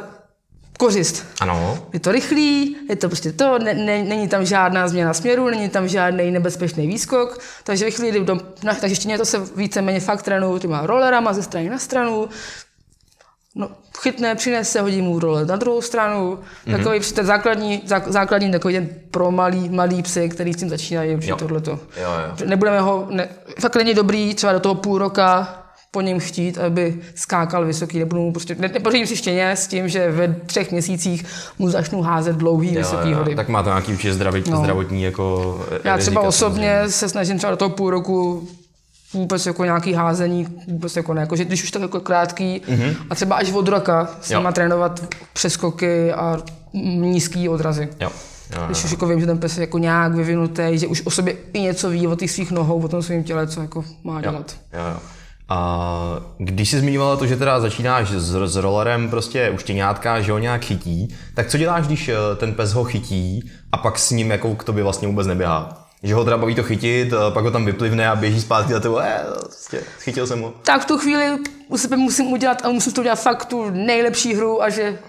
kořist. 0.77 1.25
Ano. 1.39 1.87
Je 1.93 1.99
to 1.99 2.11
rychlý, 2.11 2.77
je 2.89 2.95
to 2.95 3.07
prostě 3.07 3.31
to, 3.31 3.59
ne, 3.59 3.73
ne, 3.73 4.03
není 4.03 4.27
tam 4.27 4.45
žádná 4.45 4.87
změna 4.87 5.13
směru, 5.13 5.49
není 5.49 5.69
tam 5.69 5.87
žádný 5.87 6.31
nebezpečný 6.31 6.87
výskok, 6.87 7.39
takže 7.63 7.85
ve 7.85 7.91
chvíli, 7.91 8.19
kdy 8.19 8.33
na, 8.63 8.73
takže 8.73 8.91
ještě 8.91 9.17
to 9.17 9.25
se 9.25 9.41
víceméně 9.55 9.99
fakt 9.99 10.23
trénuju 10.23 10.59
těma 10.59 10.85
rollerama 10.85 11.33
ze 11.33 11.43
strany 11.43 11.69
na 11.69 11.79
stranu, 11.79 12.29
No, 13.57 13.69
chytne, 14.01 14.35
přinese, 14.35 14.81
hodí 14.81 15.01
mu 15.01 15.19
role 15.19 15.45
na 15.45 15.55
druhou 15.55 15.81
stranu. 15.81 16.39
Mm-hmm. 16.67 16.77
Takový 16.77 16.99
ten 16.99 17.25
základní, 17.25 17.81
zá, 17.85 18.03
základní 18.07 18.51
takový 18.51 18.73
ten 18.73 18.89
pro 19.11 19.31
malý, 19.31 19.69
malý 19.69 20.01
psy, 20.01 20.29
který 20.29 20.53
s 20.53 20.57
tím 20.57 20.69
začínají, 20.69 21.15
určitě 21.15 21.33
tohleto. 21.33 21.71
Jo, 21.71 22.09
jo. 22.27 22.47
Nebudeme 22.47 22.79
ho, 22.79 23.07
ne, 23.09 23.29
fakt 23.59 23.75
není 23.75 23.93
dobrý 23.93 24.35
třeba 24.35 24.53
do 24.53 24.59
toho 24.59 24.75
půl 24.75 24.97
roka 24.97 25.64
po 25.95 26.01
něm 26.01 26.19
chtít, 26.19 26.57
aby 26.57 26.95
skákal 27.15 27.65
vysoký, 27.65 27.99
nebudu 27.99 28.21
mu 28.21 28.31
prostě, 28.31 28.55
ne, 28.59 28.67
nepořídím 28.67 29.07
si 29.07 29.15
štěně 29.15 29.51
s 29.51 29.67
tím, 29.67 29.87
že 29.89 30.11
ve 30.11 30.35
třech 30.45 30.71
měsících 30.71 31.25
mu 31.59 31.69
začnu 31.69 32.01
házet 32.01 32.35
dlouhý, 32.35 32.73
jo, 32.73 32.81
vysoký 32.81 33.09
jo, 33.09 33.17
hody. 33.17 33.35
Tak 33.35 33.49
má 33.49 33.63
to 33.63 33.69
nějaký 33.69 33.91
určitě 33.91 34.13
zdravotní, 34.13 34.51
no. 34.51 34.59
zdravotní 34.59 35.03
jako 35.03 35.59
Já 35.83 35.97
třeba 35.97 36.21
osobně 36.21 36.81
se 36.87 37.09
snažím 37.09 37.37
třeba 37.37 37.51
do 37.51 37.57
toho 37.57 37.69
půl 37.69 37.89
roku 37.89 38.47
vůbec 39.13 39.45
jako 39.45 39.65
nějaký 39.65 39.93
házení, 39.93 40.47
vůbec 40.67 40.95
jako 40.95 41.13
ne, 41.13 41.21
jako, 41.21 41.35
že 41.35 41.45
když 41.45 41.63
už 41.63 41.71
tak 41.71 41.81
jako 41.81 41.99
krátký 41.99 42.61
mm-hmm. 42.67 42.95
a 43.09 43.15
třeba 43.15 43.35
až 43.35 43.51
od 43.51 43.67
roka 43.67 44.09
s 44.21 44.29
nima 44.29 44.51
trénovat 44.51 45.03
přeskoky 45.33 46.13
a 46.13 46.37
nízký 46.73 47.49
odrazy. 47.49 47.89
Jo. 47.99 48.09
Jo, 48.55 48.63
Když 48.65 48.83
už 48.83 48.91
jako 48.91 49.07
vím, 49.07 49.19
že 49.19 49.25
ten 49.25 49.37
pes 49.37 49.57
je 49.57 49.61
jako 49.61 49.77
nějak 49.77 50.13
vyvinutý, 50.13 50.63
že 50.73 50.87
už 50.87 51.01
o 51.05 51.11
sobě 51.11 51.35
i 51.53 51.61
něco 51.61 51.89
ví 51.89 52.07
o 52.07 52.15
těch 52.15 52.31
svých 52.31 52.51
nohou, 52.51 52.81
o 52.81 52.87
tom 52.87 53.01
svém 53.01 53.23
těle, 53.23 53.47
co 53.47 53.61
jako 53.61 53.85
má 54.03 54.21
dělat. 54.21 54.55
Jo, 54.73 54.79
jo. 54.93 54.99
A 55.49 55.99
když 56.37 56.69
jsi 56.69 56.79
zmiňovala 56.79 57.17
to, 57.17 57.27
že 57.27 57.37
teda 57.37 57.59
začínáš 57.59 58.11
s, 58.11 58.35
s 58.45 58.55
rollerem 58.55 59.09
prostě 59.09 59.49
už 59.49 59.63
těňátka, 59.63 60.21
že 60.21 60.31
ho 60.31 60.37
nějak 60.37 60.65
chytí, 60.65 61.15
tak 61.33 61.47
co 61.47 61.57
děláš, 61.57 61.87
když 61.87 62.09
eh, 62.09 62.15
ten 62.35 62.53
pes 62.53 62.73
ho 62.73 62.83
chytí 62.83 63.51
a 63.71 63.77
pak 63.77 63.99
s 63.99 64.11
ním 64.11 64.31
jako 64.31 64.55
k 64.55 64.63
tobě 64.63 64.83
vlastně 64.83 65.07
vůbec 65.07 65.27
neběhá? 65.27 65.85
že 66.03 66.13
ho 66.13 66.23
teda 66.23 66.37
baví 66.37 66.55
to 66.55 66.63
chytit, 66.63 67.13
pak 67.33 67.43
ho 67.43 67.51
tam 67.51 67.65
vyplivne 67.65 68.09
a 68.09 68.15
běží 68.15 68.41
zpátky 68.41 68.73
za 68.73 68.79
tebou, 68.79 68.99
eh, 68.99 69.21
prostě, 69.39 69.81
chytil 69.99 70.27
jsem 70.27 70.41
ho. 70.41 70.53
Tak 70.61 70.81
v 70.81 70.85
tu 70.85 70.97
chvíli 70.97 71.37
u 71.67 71.77
sebe 71.77 71.97
musím 71.97 72.31
udělat, 72.31 72.61
ale 72.63 72.73
musím 72.73 72.93
to 72.93 73.01
udělat 73.01 73.15
fakt 73.15 73.45
tu 73.45 73.69
nejlepší 73.69 74.33
hru 74.33 74.63
a 74.63 74.69
že 74.69 74.99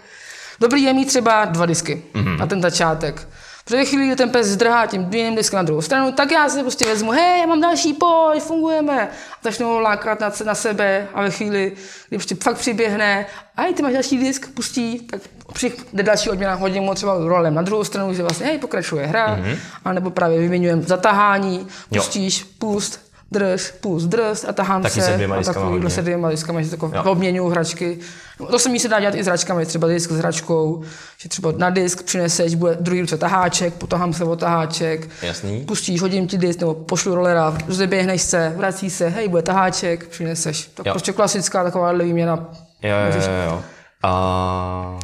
dobrý 0.60 0.82
je 0.82 0.92
mít 0.92 1.06
třeba 1.06 1.44
dva 1.44 1.66
disky 1.66 2.02
mm-hmm. 2.14 2.38
na 2.38 2.46
ten 2.46 2.62
začátek. 2.62 3.28
Protože 3.66 3.76
ve 3.76 3.84
chvíli, 3.84 4.06
kdy 4.06 4.16
ten 4.16 4.30
pes 4.30 4.46
zdrhá 4.46 4.86
tím 4.86 5.02
jedním 5.02 5.36
diskem 5.36 5.56
na 5.56 5.62
druhou 5.62 5.82
stranu, 5.82 6.12
tak 6.12 6.30
já 6.30 6.48
se 6.48 6.60
prostě 6.60 6.86
vezmu, 6.86 7.10
hej, 7.10 7.40
já 7.40 7.46
mám 7.46 7.60
další, 7.60 7.92
pojď, 7.92 8.42
fungujeme. 8.42 9.08
A 9.08 9.38
začnu 9.42 9.66
ho 9.66 9.80
lákat 9.80 10.20
na, 10.20 10.32
na 10.44 10.54
sebe 10.54 11.08
a 11.14 11.22
ve 11.22 11.30
chvíli, 11.30 11.72
kdy 12.08 12.18
prostě 12.18 12.34
fakt 12.34 12.58
přiběhne, 12.58 13.26
a 13.56 13.72
ty 13.72 13.82
máš 13.82 13.92
další 13.92 14.18
disk, 14.18 14.50
pustí, 14.54 14.98
tak 15.00 15.20
přijde 15.52 16.02
další 16.02 16.30
odměna, 16.30 16.54
hodím 16.54 16.82
mu 16.82 16.94
třeba 16.94 17.18
rolem 17.18 17.54
na 17.54 17.62
druhou 17.62 17.84
stranu, 17.84 18.14
že 18.14 18.22
vlastně, 18.22 18.46
hej, 18.46 18.58
pokračuje 18.58 19.06
hra, 19.06 19.36
mm-hmm. 19.36 19.58
anebo 19.84 20.10
právě 20.10 20.38
vyměňujeme 20.38 20.82
zatahání, 20.82 21.66
pustíš, 21.88 22.40
jo. 22.40 22.46
pust, 22.58 23.05
drž, 23.32 23.70
pust, 23.70 24.08
drž 24.08 24.44
a 24.48 24.52
tahám 24.52 24.82
Taky 24.82 24.94
se. 24.94 25.06
se 25.06 25.12
dvěma 25.12 25.36
diskama. 25.36 25.70
Takový, 25.70 25.90
se 25.90 26.02
dvěma 26.02 26.30
diskama, 26.30 26.62
že 26.62 26.70
jako 26.70 27.48
hračky. 27.48 27.98
No, 28.40 28.46
to 28.46 28.58
se 28.58 28.68
mi 28.68 28.80
se 28.80 28.88
dá 28.88 29.00
dělat 29.00 29.14
i 29.14 29.22
s 29.22 29.26
hračkami, 29.26 29.66
třeba 29.66 29.88
disk 29.88 30.10
s 30.10 30.16
hračkou, 30.16 30.82
že 31.18 31.28
třeba 31.28 31.52
na 31.56 31.70
disk 31.70 32.02
přineseš, 32.02 32.54
bude 32.54 32.76
druhý 32.80 33.00
ruce 33.00 33.18
taháček, 33.18 33.74
potahám 33.74 34.12
se 34.12 34.24
o 34.24 34.36
taháček, 34.36 35.08
Jasný. 35.22 35.64
pustíš, 35.64 36.00
hodím 36.00 36.26
ti 36.26 36.38
disk, 36.38 36.60
nebo 36.60 36.74
pošlu 36.74 37.14
rolera, 37.14 37.58
rozeběhneš 37.66 38.22
se, 38.22 38.52
vrací 38.56 38.90
se, 38.90 39.08
hej, 39.08 39.28
bude 39.28 39.42
taháček, 39.42 40.08
přineseš. 40.08 40.70
Tak 40.74 40.86
jo. 40.86 40.92
prostě 40.92 41.12
klasická 41.12 41.64
taková 41.64 41.92
výměna. 41.92 42.48
Jo, 42.82 42.94
jo, 43.14 43.22
jo, 43.22 43.50
jo. 43.50 43.62
A 44.02 44.98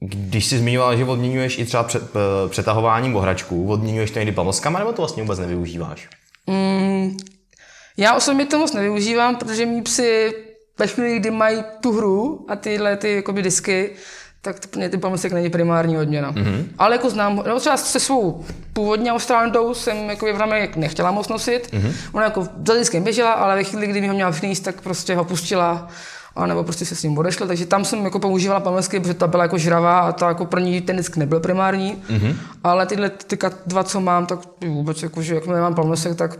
když 0.00 0.46
jsi 0.46 0.58
zmiňoval, 0.58 0.96
že 0.96 1.04
odměňuješ 1.04 1.58
i 1.58 1.64
třeba 1.64 1.82
před, 1.82 2.02
eh, 2.02 2.48
přetahováním 2.48 3.16
o 3.16 3.20
hračku, 3.20 3.68
odměňuješ 3.68 4.10
to 4.10 4.18
někdy 4.18 4.32
pamoskama, 4.32 4.78
nebo 4.78 4.92
to 4.92 5.02
vlastně 5.02 5.22
vůbec 5.22 5.38
nevyužíváš? 5.38 6.08
Mm, 6.46 7.16
já 7.96 8.14
osobně 8.14 8.46
to 8.46 8.58
moc 8.58 8.72
nevyužívám, 8.72 9.36
protože 9.36 9.66
mý 9.66 9.82
psy 9.82 10.34
ve 10.78 10.86
chvíli, 10.86 11.18
kdy 11.18 11.30
mají 11.30 11.64
tu 11.80 11.92
hru 11.92 12.46
a 12.48 12.56
tyhle 12.56 12.96
ty 12.96 13.14
jakoby, 13.14 13.42
disky, 13.42 13.90
tak 14.42 14.66
to 14.66 14.78
mě 14.78 14.88
ty 14.88 14.98
pomysek 14.98 15.32
není 15.32 15.50
primární 15.50 15.98
odměna. 15.98 16.32
Mm-hmm. 16.32 16.64
Ale 16.78 16.94
jako 16.94 17.10
znám, 17.10 17.42
nebo 17.46 17.60
třeba 17.60 17.76
se 17.76 18.00
svou 18.00 18.44
původní 18.72 19.10
Australandou 19.10 19.74
jsem 19.74 20.10
jako 20.10 20.26
jak 20.26 20.76
nechtěla 20.76 21.10
moc 21.10 21.28
nosit. 21.28 21.72
Mm-hmm. 21.72 21.92
Ona 22.12 22.24
jako 22.24 22.48
za 22.66 22.74
diskem 22.74 23.02
běžela, 23.02 23.32
ale 23.32 23.56
ve 23.56 23.64
chvíli, 23.64 23.86
kdy 23.86 24.00
mi 24.00 24.08
ho 24.08 24.14
měla 24.14 24.30
vníst, 24.30 24.64
tak 24.64 24.80
prostě 24.80 25.14
ho 25.14 25.24
pustila 25.24 25.88
a 26.36 26.46
nebo 26.46 26.64
prostě 26.64 26.84
se 26.84 26.96
s 26.96 27.02
ním 27.02 27.18
odešla, 27.18 27.46
takže 27.46 27.66
tam 27.66 27.84
jsem 27.84 28.04
jako 28.04 28.18
používala 28.18 28.60
pamlsky, 28.60 29.00
protože 29.00 29.14
ta 29.14 29.26
byla 29.26 29.42
jako 29.42 29.58
žravá 29.58 30.00
a 30.00 30.12
ta 30.12 30.28
jako 30.28 30.46
pro 30.46 30.60
ní 30.60 30.80
ten 30.80 30.96
disk 30.96 31.16
nebyl 31.16 31.40
primární, 31.40 32.02
mm-hmm. 32.10 32.36
ale 32.64 32.86
tyhle 32.86 33.10
ty 33.10 33.38
dva, 33.66 33.84
co 33.84 34.00
mám, 34.00 34.26
tak 34.26 34.38
vůbec 34.66 35.02
jako, 35.02 35.22
že 35.22 35.34
jak 35.34 35.46
nemám 35.46 35.74
pamlsek, 35.74 36.16
tak 36.16 36.38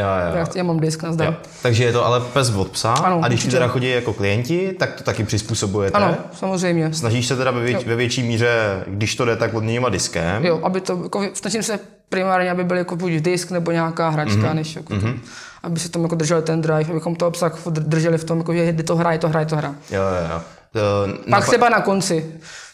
Jo, 0.00 0.06
jo. 0.06 0.36
Já, 0.36 0.46
já 0.54 0.62
mám 0.62 0.80
disk 0.80 1.02
na 1.02 1.12
zdar. 1.12 1.36
Takže 1.62 1.84
je 1.84 1.92
to 1.92 2.06
ale 2.06 2.20
pes 2.20 2.50
od 2.50 2.70
psa 2.70 2.92
ano, 2.92 3.20
a 3.22 3.28
když 3.28 3.42
ti 3.42 3.50
teda 3.50 3.68
chodí 3.68 3.90
jako 3.90 4.12
klienti, 4.12 4.76
tak 4.78 4.94
to 4.94 5.04
taky 5.04 5.24
přizpůsobujete? 5.24 5.96
Ano, 5.96 6.16
samozřejmě. 6.32 6.94
Snažíš 6.94 7.26
se 7.26 7.36
teda 7.36 7.50
ve, 7.50 7.60
věč, 7.60 7.86
ve 7.86 7.96
větší 7.96 8.22
míře, 8.22 8.84
když 8.86 9.14
to 9.14 9.24
jde, 9.24 9.36
tak 9.36 9.54
odměňovat 9.54 9.92
diskem? 9.92 10.44
Jo, 10.44 10.60
aby 10.62 10.80
to, 10.80 11.00
jako, 11.02 11.28
snažím 11.34 11.62
se 11.62 11.78
primárně, 12.08 12.50
aby 12.50 12.64
byl 12.64 12.76
jako 12.76 12.96
buď 12.96 13.12
disk 13.12 13.50
nebo 13.50 13.70
nějaká 13.70 14.08
hračka, 14.08 14.36
mm-hmm. 14.36 14.54
než 14.54 14.76
jako 14.76 14.92
mm-hmm. 14.92 15.14
to, 15.14 15.20
aby 15.62 15.80
se 15.80 15.90
tam 15.90 16.02
jako 16.02 16.14
držel 16.14 16.42
ten 16.42 16.60
drive, 16.60 16.90
abychom 16.90 17.16
to 17.16 17.26
obsah 17.26 17.58
drželi 17.66 18.18
v 18.18 18.24
tom, 18.24 18.38
jako, 18.38 18.54
že 18.54 18.72
to 18.72 18.96
hra, 18.96 19.12
je 19.12 19.18
to 19.18 19.28
hra, 19.28 19.40
je 19.40 19.46
to 19.46 19.56
hra. 19.56 19.74
Jo, 19.90 20.02
jo, 20.02 20.28
jo. 20.30 20.40
Uh, 20.74 21.30
Pak 21.30 21.46
třeba 21.46 21.68
na 21.68 21.80
konci. 21.80 22.26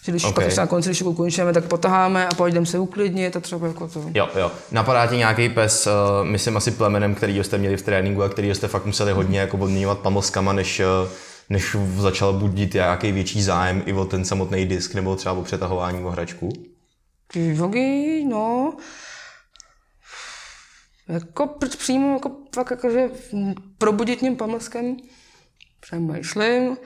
Že 0.07 0.13
když 0.13 0.25
okay. 0.25 0.45
pak 0.45 0.57
na 0.57 0.67
konci, 0.67 0.89
když 0.89 1.03
ukončíme, 1.03 1.53
tak 1.53 1.65
potaháme 1.65 2.27
a 2.27 2.35
pojďme 2.35 2.67
se 2.67 2.79
uklidnit 2.79 3.37
a 3.37 3.41
třeba 3.41 3.67
jako 3.67 3.89
to. 3.89 4.05
Jo, 4.15 4.29
jo. 4.39 4.53
Napadá 4.73 5.07
ti 5.07 5.17
nějaký 5.17 5.49
pes, 5.49 5.87
uh, 5.87 6.27
myslím 6.27 6.57
asi 6.57 6.71
plemenem, 6.71 7.15
který 7.15 7.39
jste 7.39 7.59
měli 7.59 7.77
v 7.77 7.83
tréninku 7.83 8.23
a 8.23 8.29
který 8.29 8.55
jste 8.55 8.69
fakt 8.69 8.87
museli 8.87 9.13
hodně 9.13 9.41
jako 9.41 9.59
odměňovat 9.59 9.99
pamoskama, 9.99 10.53
než, 10.53 10.81
uh, 10.81 11.09
než 11.51 11.77
začal 11.97 12.33
budit 12.33 12.75
nějaký 12.75 13.13
větší 13.13 13.43
zájem 13.43 13.83
i 13.87 13.93
o 13.93 14.05
ten 14.05 14.25
samotný 14.25 14.67
disk 14.67 14.95
nebo 14.95 15.17
třeba 15.17 15.35
o 15.35 15.43
přetahování 15.43 16.05
o 16.05 16.11
hračku? 16.11 16.49
Ty 17.33 17.57
no. 18.29 18.77
Jako 21.09 21.47
přímo 21.79 22.13
jako, 22.13 22.31
fakt 22.55 22.71
jakože 22.71 23.11
probudit 23.79 24.21
tím 24.21 24.37
pamlskem 24.37 24.97
přemýšlím. 25.81 26.77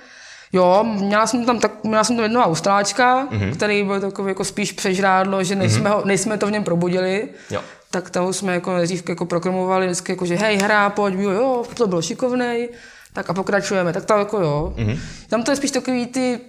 Jo, 0.52 0.84
měla 0.84 1.26
jsem 1.26 1.44
tam, 1.44 1.58
tak, 1.58 1.84
měla 1.84 2.04
jsem 2.04 2.16
tam 2.16 2.22
jednoho 2.22 2.46
austráčka, 2.46 3.26
mm-hmm. 3.26 3.52
který 3.52 3.84
byl 3.84 4.00
takový 4.00 4.28
jako 4.28 4.44
spíš 4.44 4.72
přežrádlo, 4.72 5.44
že 5.44 5.54
nejsme, 5.54 5.90
mm-hmm. 5.90 5.94
ho, 5.94 6.02
nejsme 6.04 6.38
to 6.38 6.46
v 6.46 6.50
něm 6.50 6.64
probudili. 6.64 7.28
Jo. 7.50 7.60
Tak 7.90 8.10
toho 8.10 8.32
jsme 8.32 8.54
jako 8.54 8.76
nejdřív 8.76 9.08
jako 9.08 9.26
prokromovali 9.26 9.86
vždycky 9.86 10.12
jako, 10.12 10.26
že 10.26 10.34
hej, 10.36 10.56
hra, 10.56 10.90
pojď, 10.90 11.14
jo, 11.14 11.30
jo, 11.30 11.64
to 11.74 11.86
bylo 11.86 12.02
šikovnej, 12.02 12.68
tak 13.12 13.30
a 13.30 13.34
pokračujeme, 13.34 13.92
tak 13.92 14.04
to 14.04 14.12
jako 14.12 14.40
jo. 14.40 14.74
Mm-hmm. 14.76 14.98
Tam 15.28 15.42
to 15.42 15.50
je 15.50 15.56
spíš 15.56 15.70
takový 15.70 16.06
ty 16.06 16.40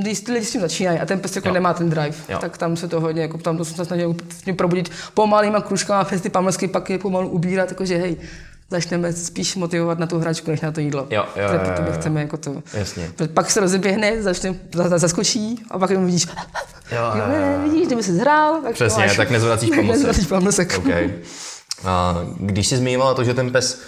když 0.00 0.20
ty 0.20 0.32
lidi 0.32 0.46
s 0.46 0.52
tím 0.52 0.60
začínají 0.60 0.98
a 0.98 1.06
ten 1.06 1.20
pes 1.20 1.36
jako 1.36 1.50
nemá 1.50 1.74
ten 1.74 1.90
drive, 1.90 2.16
jo. 2.28 2.38
tak 2.38 2.58
tam 2.58 2.76
se 2.76 2.88
to 2.88 3.00
hodně, 3.00 3.22
jako 3.22 3.38
tam 3.38 3.56
to 3.56 3.64
jsem 3.64 3.76
se 3.76 3.84
snažil 3.84 4.14
probudit 4.56 4.90
pomalýma 5.14 5.60
kružkama 5.60 6.04
přes 6.04 6.20
ty 6.20 6.28
pamlsky, 6.28 6.68
pak 6.68 6.90
je 6.90 6.98
pomalu 6.98 7.28
ubírat, 7.28 7.68
jakože 7.68 7.96
hej, 7.96 8.16
začneme 8.72 9.12
spíš 9.12 9.56
motivovat 9.56 9.98
na 9.98 10.06
tu 10.06 10.18
hračku, 10.18 10.50
než 10.50 10.60
na 10.60 10.72
to 10.72 10.80
jídlo. 10.80 11.06
Jo, 11.10 11.24
jo, 11.36 11.42
jo, 11.42 11.60
jo, 11.78 11.84
jo. 11.86 11.92
chceme 11.92 12.20
jako 12.20 12.36
to. 12.36 12.62
Jasně. 12.74 13.10
Pak 13.34 13.50
se 13.50 13.60
rozeběhne, 13.60 14.22
začne, 14.22 14.54
zaskočí 14.96 15.62
a 15.70 15.78
pak 15.78 15.90
jenom 15.90 16.06
vidíš, 16.06 16.26
jo, 16.92 16.98
jo, 17.14 17.24
jo. 17.26 17.62
vidíš, 17.62 17.86
kdyby 17.86 18.02
se 18.02 18.14
zhrál. 18.14 18.62
Tak 18.62 18.74
Přesně, 18.74 19.06
máš, 19.06 19.16
tak 19.16 19.30
nezvracíš 19.30 19.70
pomocek. 19.76 19.92
nezvracíš 19.92 20.26
pomocek. 20.26 20.78
Okay. 20.78 21.10
A 21.84 22.16
když 22.40 22.66
jsi 22.66 22.76
zmiňovala 22.76 23.14
to, 23.14 23.24
že 23.24 23.34
ten 23.34 23.50
pes 23.50 23.80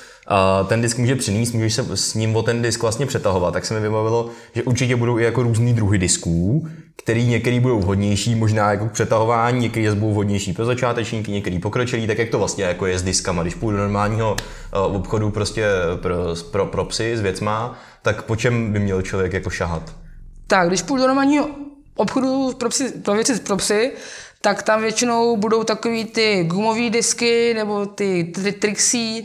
ten 0.66 0.82
disk 0.82 0.98
může 0.98 1.16
přinést, 1.16 1.52
můžeš 1.52 1.74
se 1.74 1.96
s 1.96 2.14
ním 2.14 2.36
o 2.36 2.42
ten 2.42 2.62
disk 2.62 2.82
vlastně 2.82 3.06
přetahovat, 3.06 3.54
tak 3.54 3.64
se 3.64 3.74
mi 3.74 3.80
vybavilo, 3.80 4.30
že 4.54 4.62
určitě 4.62 4.96
budou 4.96 5.18
i 5.18 5.24
jako 5.24 5.42
různý 5.42 5.74
druhy 5.74 5.98
disků, 5.98 6.68
který 6.96 7.26
některý 7.26 7.60
budou 7.60 7.78
vhodnější, 7.78 8.34
možná 8.34 8.70
jako 8.70 8.88
k 8.88 8.92
přetahování, 8.92 9.60
některý 9.60 9.88
budou 9.88 10.12
vhodnější 10.12 10.52
pro 10.52 10.64
začátečníky, 10.64 11.32
některý 11.32 11.58
pokročilý, 11.58 12.06
tak 12.06 12.18
jak 12.18 12.28
to 12.28 12.38
vlastně 12.38 12.64
jako 12.64 12.86
je 12.86 12.98
s 12.98 13.02
diskama. 13.02 13.42
Když 13.42 13.54
půjdu 13.54 13.76
do 13.76 13.82
normálního 13.82 14.32
uh, 14.32 14.96
obchodu 14.96 15.30
prostě 15.30 15.66
pro, 16.02 16.14
pro, 16.50 16.66
pro 16.66 16.84
psy 16.84 17.16
s 17.16 17.20
věcma, 17.20 17.78
tak 18.02 18.22
po 18.22 18.36
čem 18.36 18.72
by 18.72 18.78
měl 18.78 19.02
člověk 19.02 19.32
jako 19.32 19.50
šahat? 19.50 19.92
Tak, 20.46 20.68
když 20.68 20.82
půjdu 20.82 21.02
do 21.02 21.06
normálního 21.06 21.48
obchodu 21.96 22.52
pro, 22.58 22.68
psy, 22.68 22.90
pro 22.90 23.14
věci 23.14 23.40
pro 23.40 23.56
psy, 23.56 23.92
tak 24.40 24.62
tam 24.62 24.80
většinou 24.80 25.36
budou 25.36 25.64
takový 25.64 26.04
ty 26.04 26.44
gumové 26.44 26.90
disky 26.90 27.54
nebo 27.54 27.86
ty, 27.86 28.32
ty 28.34 28.52
trixie, 28.52 29.22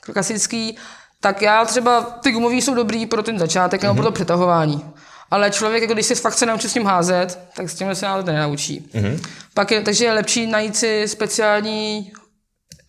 klasický, 0.00 0.78
tak 1.20 1.42
já 1.42 1.64
třeba, 1.64 2.00
ty 2.00 2.30
gumový 2.30 2.62
jsou 2.62 2.74
dobrý 2.74 3.06
pro 3.06 3.22
ten 3.22 3.38
začátek 3.38 3.82
nebo 3.82 3.94
mm-hmm. 3.94 3.96
pro 3.96 4.04
to 4.04 4.12
přetahování. 4.12 4.84
Ale 5.30 5.50
člověk, 5.50 5.82
jako 5.82 5.94
když 5.94 6.06
se 6.06 6.14
fakt 6.14 6.38
se 6.38 6.46
naučí 6.46 6.68
s 6.68 6.72
tím 6.72 6.86
házet, 6.86 7.38
tak 7.56 7.70
s 7.70 7.74
tím 7.74 7.94
se 7.94 8.06
házet 8.06 8.26
nenaučí. 8.26 8.90
Mm-hmm. 8.94 9.20
Pak 9.54 9.70
je, 9.70 9.80
takže 9.80 10.04
je 10.04 10.12
lepší 10.12 10.46
najít 10.46 10.76
si 10.76 11.08
speciální 11.08 12.12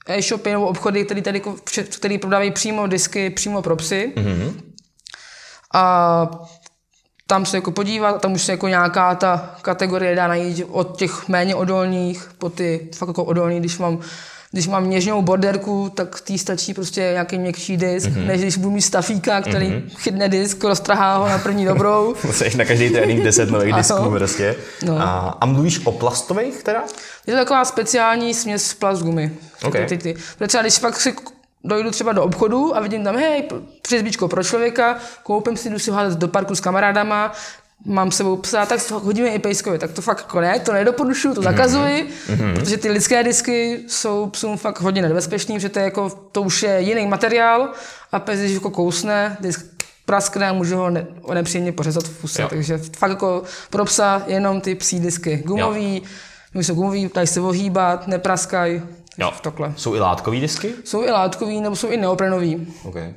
e-shopy 0.08 0.52
nebo 0.52 0.68
obchody, 0.68 1.06
který, 1.06 1.22
tady, 1.22 1.42
který 1.90 2.18
prodávají 2.18 2.52
přímo 2.52 2.88
disky, 2.88 3.30
přímo 3.30 3.62
pro 3.62 3.76
psy. 3.76 4.14
Mm-hmm. 4.16 4.54
A 5.74 6.30
tam 7.28 7.46
se 7.46 7.58
jako 7.58 7.72
podívat, 7.72 8.22
tam 8.22 8.34
už 8.34 8.42
se 8.42 8.52
jako 8.52 8.68
nějaká 8.68 9.16
ta 9.16 9.56
kategorie 9.62 10.16
dá 10.16 10.28
najít 10.28 10.66
od 10.70 10.98
těch 10.98 11.28
méně 11.28 11.56
odolných 11.56 12.32
po 12.38 12.50
ty 12.50 12.90
fakt 12.96 13.08
jako 13.08 13.24
odolný, 13.24 13.60
když 13.60 13.78
mám 13.78 14.00
Když 14.52 14.68
mám 14.68 14.90
něžnou 14.90 15.22
borderku, 15.22 15.92
tak 15.96 16.22
tý 16.22 16.38
stačí 16.38 16.74
prostě 16.74 17.02
nějaký 17.02 17.40
měkčí 17.40 17.78
disk, 17.78 18.10
mm-hmm. 18.10 18.26
než 18.26 18.42
když 18.42 18.58
budu 18.58 18.72
mít 18.72 18.82
stafíka, 18.82 19.42
který 19.42 19.68
mm-hmm. 19.68 19.90
chytne 19.98 20.30
disk, 20.30 20.64
roztrhá 20.64 21.18
ho 21.18 21.30
na 21.30 21.38
první 21.38 21.66
dobrou. 21.66 22.16
Musíš 22.24 22.56
na 22.56 22.66
každý 22.66 22.90
trénink 22.90 23.24
10 23.24 23.50
nových 23.50 23.74
disků 23.76 24.10
prostě. 24.10 24.56
No. 24.86 25.02
A, 25.02 25.38
a 25.42 25.46
mluvíš 25.46 25.86
o 25.86 25.92
plastových 25.92 26.64
teda? 26.64 26.84
Je 27.28 27.34
to 27.34 27.40
taková 27.40 27.66
speciální 27.66 28.34
směs 28.34 28.74
plast 28.74 29.04
gumy. 29.04 29.32
Okay. 29.64 29.86
Ty, 29.86 29.98
ty, 29.98 30.14
ty. 30.14 30.48
Třeba 30.48 30.62
když 30.62 30.80
pak 30.80 31.00
si 31.00 31.16
dojdu 31.64 31.92
třeba 31.92 32.14
do 32.14 32.24
obchodu 32.24 32.78
a 32.78 32.80
vidím 32.80 33.04
tam, 33.04 33.16
hej, 33.16 33.50
přizbičko 33.82 34.28
pro 34.28 34.44
člověka, 34.44 34.98
koupím 35.24 35.58
si, 35.58 35.70
jdu 35.70 35.80
si 35.80 35.92
do 36.16 36.28
parku 36.28 36.56
s 36.56 36.60
kamarádama, 36.60 37.32
mám 37.86 38.12
s 38.12 38.18
sebou 38.18 38.36
psa, 38.36 38.66
tak 38.66 38.92
hodíme 38.92 39.30
i 39.30 39.40
pejskovi. 39.40 39.78
Tak 39.78 39.92
to 39.92 40.02
fakt 40.02 40.20
jako 40.20 40.42
ne, 40.42 40.60
to 40.60 40.74
nedoporučuju, 40.74 41.36
to 41.36 41.42
zakazuji, 41.42 42.10
mm-hmm. 42.28 42.54
protože 42.54 42.78
ty 42.78 42.92
lidské 42.92 43.24
disky 43.24 43.84
jsou 43.88 44.30
psům 44.30 44.58
fakt 44.58 44.82
hodně 44.82 45.02
nebezpečný, 45.02 45.56
protože 45.56 45.70
to, 45.70 45.80
je 45.80 45.86
jako, 45.86 46.10
to 46.32 46.42
už 46.42 46.64
je 46.64 46.82
jiný 46.82 47.08
materiál 47.08 47.70
a 48.12 48.20
pes, 48.20 48.40
když 48.40 48.52
jako 48.52 48.70
kousne, 48.70 49.38
disk 49.40 49.66
praskne 50.06 50.50
a 50.50 50.54
může 50.54 50.76
ho 50.76 50.90
ne, 50.90 51.08
nepříjemně 51.34 51.72
pořezat 51.72 52.04
v 52.04 52.22
puse. 52.22 52.42
Jo. 52.42 52.48
Takže 52.50 52.78
fakt 52.78 53.10
jako 53.10 53.44
pro 53.70 53.86
psa 53.86 54.24
jenom 54.28 54.62
ty 54.62 54.76
psí 54.76 55.00
disky. 55.00 55.44
Gumový, 55.46 56.04
jsou 56.54 56.74
gumový, 56.74 57.10
dají 57.16 57.28
se 57.28 57.42
ohýbat, 57.42 58.08
nepraskají. 58.08 58.82
Jo. 59.18 59.32
Takhle. 59.42 59.74
Jsou 59.78 59.96
i 59.96 60.00
látkový 60.00 60.42
disky? 60.42 60.74
Jsou 60.84 61.04
i 61.04 61.12
látkový, 61.12 61.62
nebo 61.62 61.76
jsou 61.76 61.88
i 61.88 61.98
neoprenový. 61.98 62.68
Okay. 62.84 63.14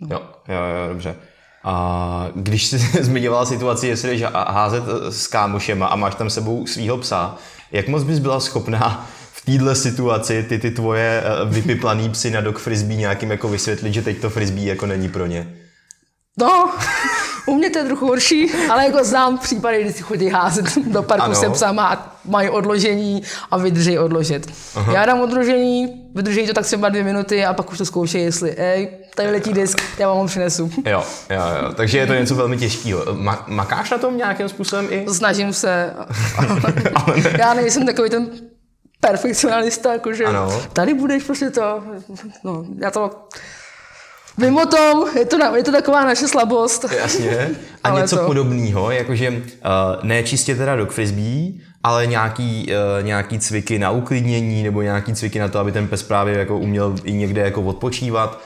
No. 0.00 0.16
Jo, 0.48 0.54
jo, 0.54 0.76
jo, 0.82 0.88
dobře. 0.88 1.16
A 1.64 2.28
když 2.34 2.66
jsi 2.66 2.78
zmiňovala 3.00 3.46
situaci, 3.46 3.86
jestli 3.86 4.10
jdeš 4.10 4.22
házet 4.32 4.84
s 5.08 5.26
kámošema 5.26 5.86
a 5.86 5.96
máš 5.96 6.14
tam 6.14 6.30
sebou 6.30 6.66
svého 6.66 6.98
psa, 6.98 7.36
jak 7.72 7.88
moc 7.88 8.02
bys 8.02 8.18
byla 8.18 8.40
schopná 8.40 9.06
v 9.32 9.44
této 9.44 9.74
situaci 9.74 10.42
ty, 10.42 10.58
ty 10.58 10.70
tvoje 10.70 11.22
eh, 11.24 11.44
vypiplaný 11.44 12.10
psy 12.10 12.30
na 12.30 12.40
dog 12.40 12.58
frisbee 12.58 12.96
nějakým 12.96 13.30
jako 13.30 13.48
vysvětlit, 13.48 13.94
že 13.94 14.02
teď 14.02 14.20
to 14.20 14.30
frisbee 14.30 14.64
jako 14.64 14.86
není 14.86 15.08
pro 15.08 15.26
ně? 15.26 15.54
No, 16.38 16.70
u 17.46 17.54
mě 17.54 17.70
to 17.70 17.78
je 17.78 17.84
trochu 17.84 18.06
horší, 18.06 18.52
ale 18.70 18.86
jako 18.86 19.04
znám 19.04 19.38
případy, 19.38 19.82
kdy 19.82 19.92
si 19.92 20.02
chodí 20.02 20.28
házet 20.28 20.78
do 20.78 21.02
parku 21.02 21.24
ano. 21.24 21.34
se 21.34 21.50
psama 21.50 21.88
a 21.88 22.16
mají 22.24 22.48
odložení 22.50 23.22
a 23.50 23.58
vydrží 23.58 23.98
odložit. 23.98 24.52
Aha. 24.74 24.92
Já 24.92 25.06
dám 25.06 25.20
odložení, 25.20 26.10
vydrží 26.14 26.46
to 26.46 26.52
tak 26.52 26.64
třeba 26.64 26.88
dvě 26.88 27.04
minuty 27.04 27.44
a 27.44 27.54
pak 27.54 27.72
už 27.72 27.78
to 27.78 27.84
zkoušej, 27.84 28.22
jestli, 28.22 28.54
ej, 28.56 28.90
tady 29.14 29.30
letí 29.30 29.52
disk, 29.52 29.82
já 29.98 30.08
vám 30.08 30.16
ho 30.16 30.26
přinesu. 30.26 30.70
Jo, 30.86 31.04
jo, 31.30 31.42
jo, 31.62 31.72
takže 31.74 31.98
je 31.98 32.06
to 32.06 32.14
něco 32.14 32.34
velmi 32.34 32.56
těžkého. 32.56 33.04
Ma- 33.04 33.44
makáš 33.46 33.90
na 33.90 33.98
tom 33.98 34.16
nějakým 34.16 34.48
způsobem 34.48 34.86
i? 34.90 35.06
Snažím 35.14 35.52
se, 35.52 35.94
ale 36.36 37.16
ne. 37.16 37.36
já 37.38 37.54
nejsem 37.54 37.86
takový 37.86 38.10
ten 38.10 38.30
perfekcionalista, 39.00 39.92
jakože 39.92 40.24
ano. 40.24 40.62
tady 40.72 40.94
budeš 40.94 41.24
prostě 41.24 41.50
to, 41.50 41.82
no, 42.44 42.64
já 42.78 42.90
to 42.90 43.10
Vím 44.38 44.56
o 44.56 44.66
tom, 44.66 45.04
je 45.18 45.24
to, 45.24 45.56
je 45.56 45.62
to 45.62 45.72
taková 45.72 46.04
naše 46.04 46.28
slabost. 46.28 46.84
Jasně. 46.96 47.50
A 47.82 47.88
ale 47.88 48.00
něco 48.00 48.16
to... 48.16 48.26
podobného, 48.26 48.90
jakože 48.90 49.30
uh, 49.30 49.36
ne 50.02 50.22
čistě 50.22 50.54
teda 50.54 50.76
dog 50.76 50.90
frisbee, 50.90 51.52
ale 51.82 52.06
nějaký, 52.06 52.66
uh, 52.98 53.06
nějaký 53.06 53.38
cviky 53.38 53.78
na 53.78 53.90
uklidnění 53.90 54.62
nebo 54.62 54.82
nějaký 54.82 55.14
cviky 55.14 55.38
na 55.38 55.48
to, 55.48 55.58
aby 55.58 55.72
ten 55.72 55.88
pes 55.88 56.02
právě 56.02 56.38
jako 56.38 56.58
uměl 56.58 56.94
i 57.04 57.12
někde 57.12 57.40
jako 57.40 57.62
odpočívat. 57.62 58.40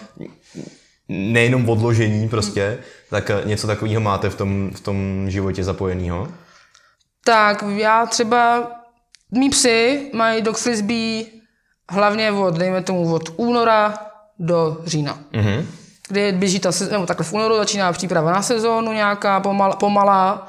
Nejenom 1.08 1.68
odložení 1.68 2.28
prostě, 2.28 2.78
tak 3.10 3.30
uh, 3.30 3.48
něco 3.48 3.66
takového 3.66 4.00
máte 4.00 4.30
v 4.30 4.34
tom, 4.34 4.70
v 4.74 4.80
tom 4.80 5.24
životě 5.28 5.64
zapojeného? 5.64 6.28
Tak 7.24 7.64
já 7.76 8.06
třeba, 8.06 8.70
mý 9.30 9.50
psy 9.50 10.10
mají 10.14 10.42
dog 10.42 10.56
frisbee 10.56 11.24
hlavně 11.90 12.32
od, 12.32 12.54
dejme 12.54 12.82
tomu, 12.82 13.14
od 13.14 13.22
února 13.36 13.94
do 14.38 14.78
října. 14.86 15.18
Mm-hmm. 15.32 15.64
Kdy 16.08 16.32
běží 16.32 16.58
ta 16.60 16.70
nebo 16.90 17.06
takhle 17.06 17.24
v 17.24 17.32
únoru 17.32 17.56
začíná 17.56 17.92
příprava 17.92 18.32
na 18.32 18.42
sezónu 18.42 18.92
nějaká 18.92 19.40
pomal, 19.40 19.72
pomalá, 19.72 20.48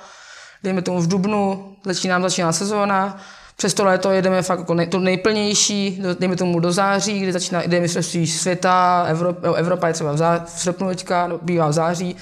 dejme 0.63 0.81
tomu 0.81 1.01
v 1.01 1.07
dubnu 1.07 1.75
začíná, 1.85 2.21
začíná 2.21 2.51
sezóna, 2.51 3.17
přes 3.55 3.73
to 3.73 3.85
léto 3.85 4.11
jedeme 4.11 4.41
fakt 4.41 4.59
jako 4.59 4.73
nej, 4.73 4.87
to 4.87 4.99
nejplnější, 4.99 6.01
dejme 6.19 6.35
tomu 6.35 6.59
do 6.59 6.71
září, 6.71 7.19
kdy 7.19 7.31
začíná 7.31 7.63
jde 7.63 7.79
mistrovství 7.79 8.27
světa, 8.27 9.05
Evropa, 9.07 9.53
Evropa 9.55 9.87
je 9.87 9.93
třeba 9.93 10.11
v, 10.11 10.17
zá, 10.17 10.45
v 10.45 10.61
srpnu 10.61 10.87
teďka, 10.87 11.27
no, 11.27 11.39
bývá 11.41 11.67
v 11.67 11.73
září, 11.73 12.15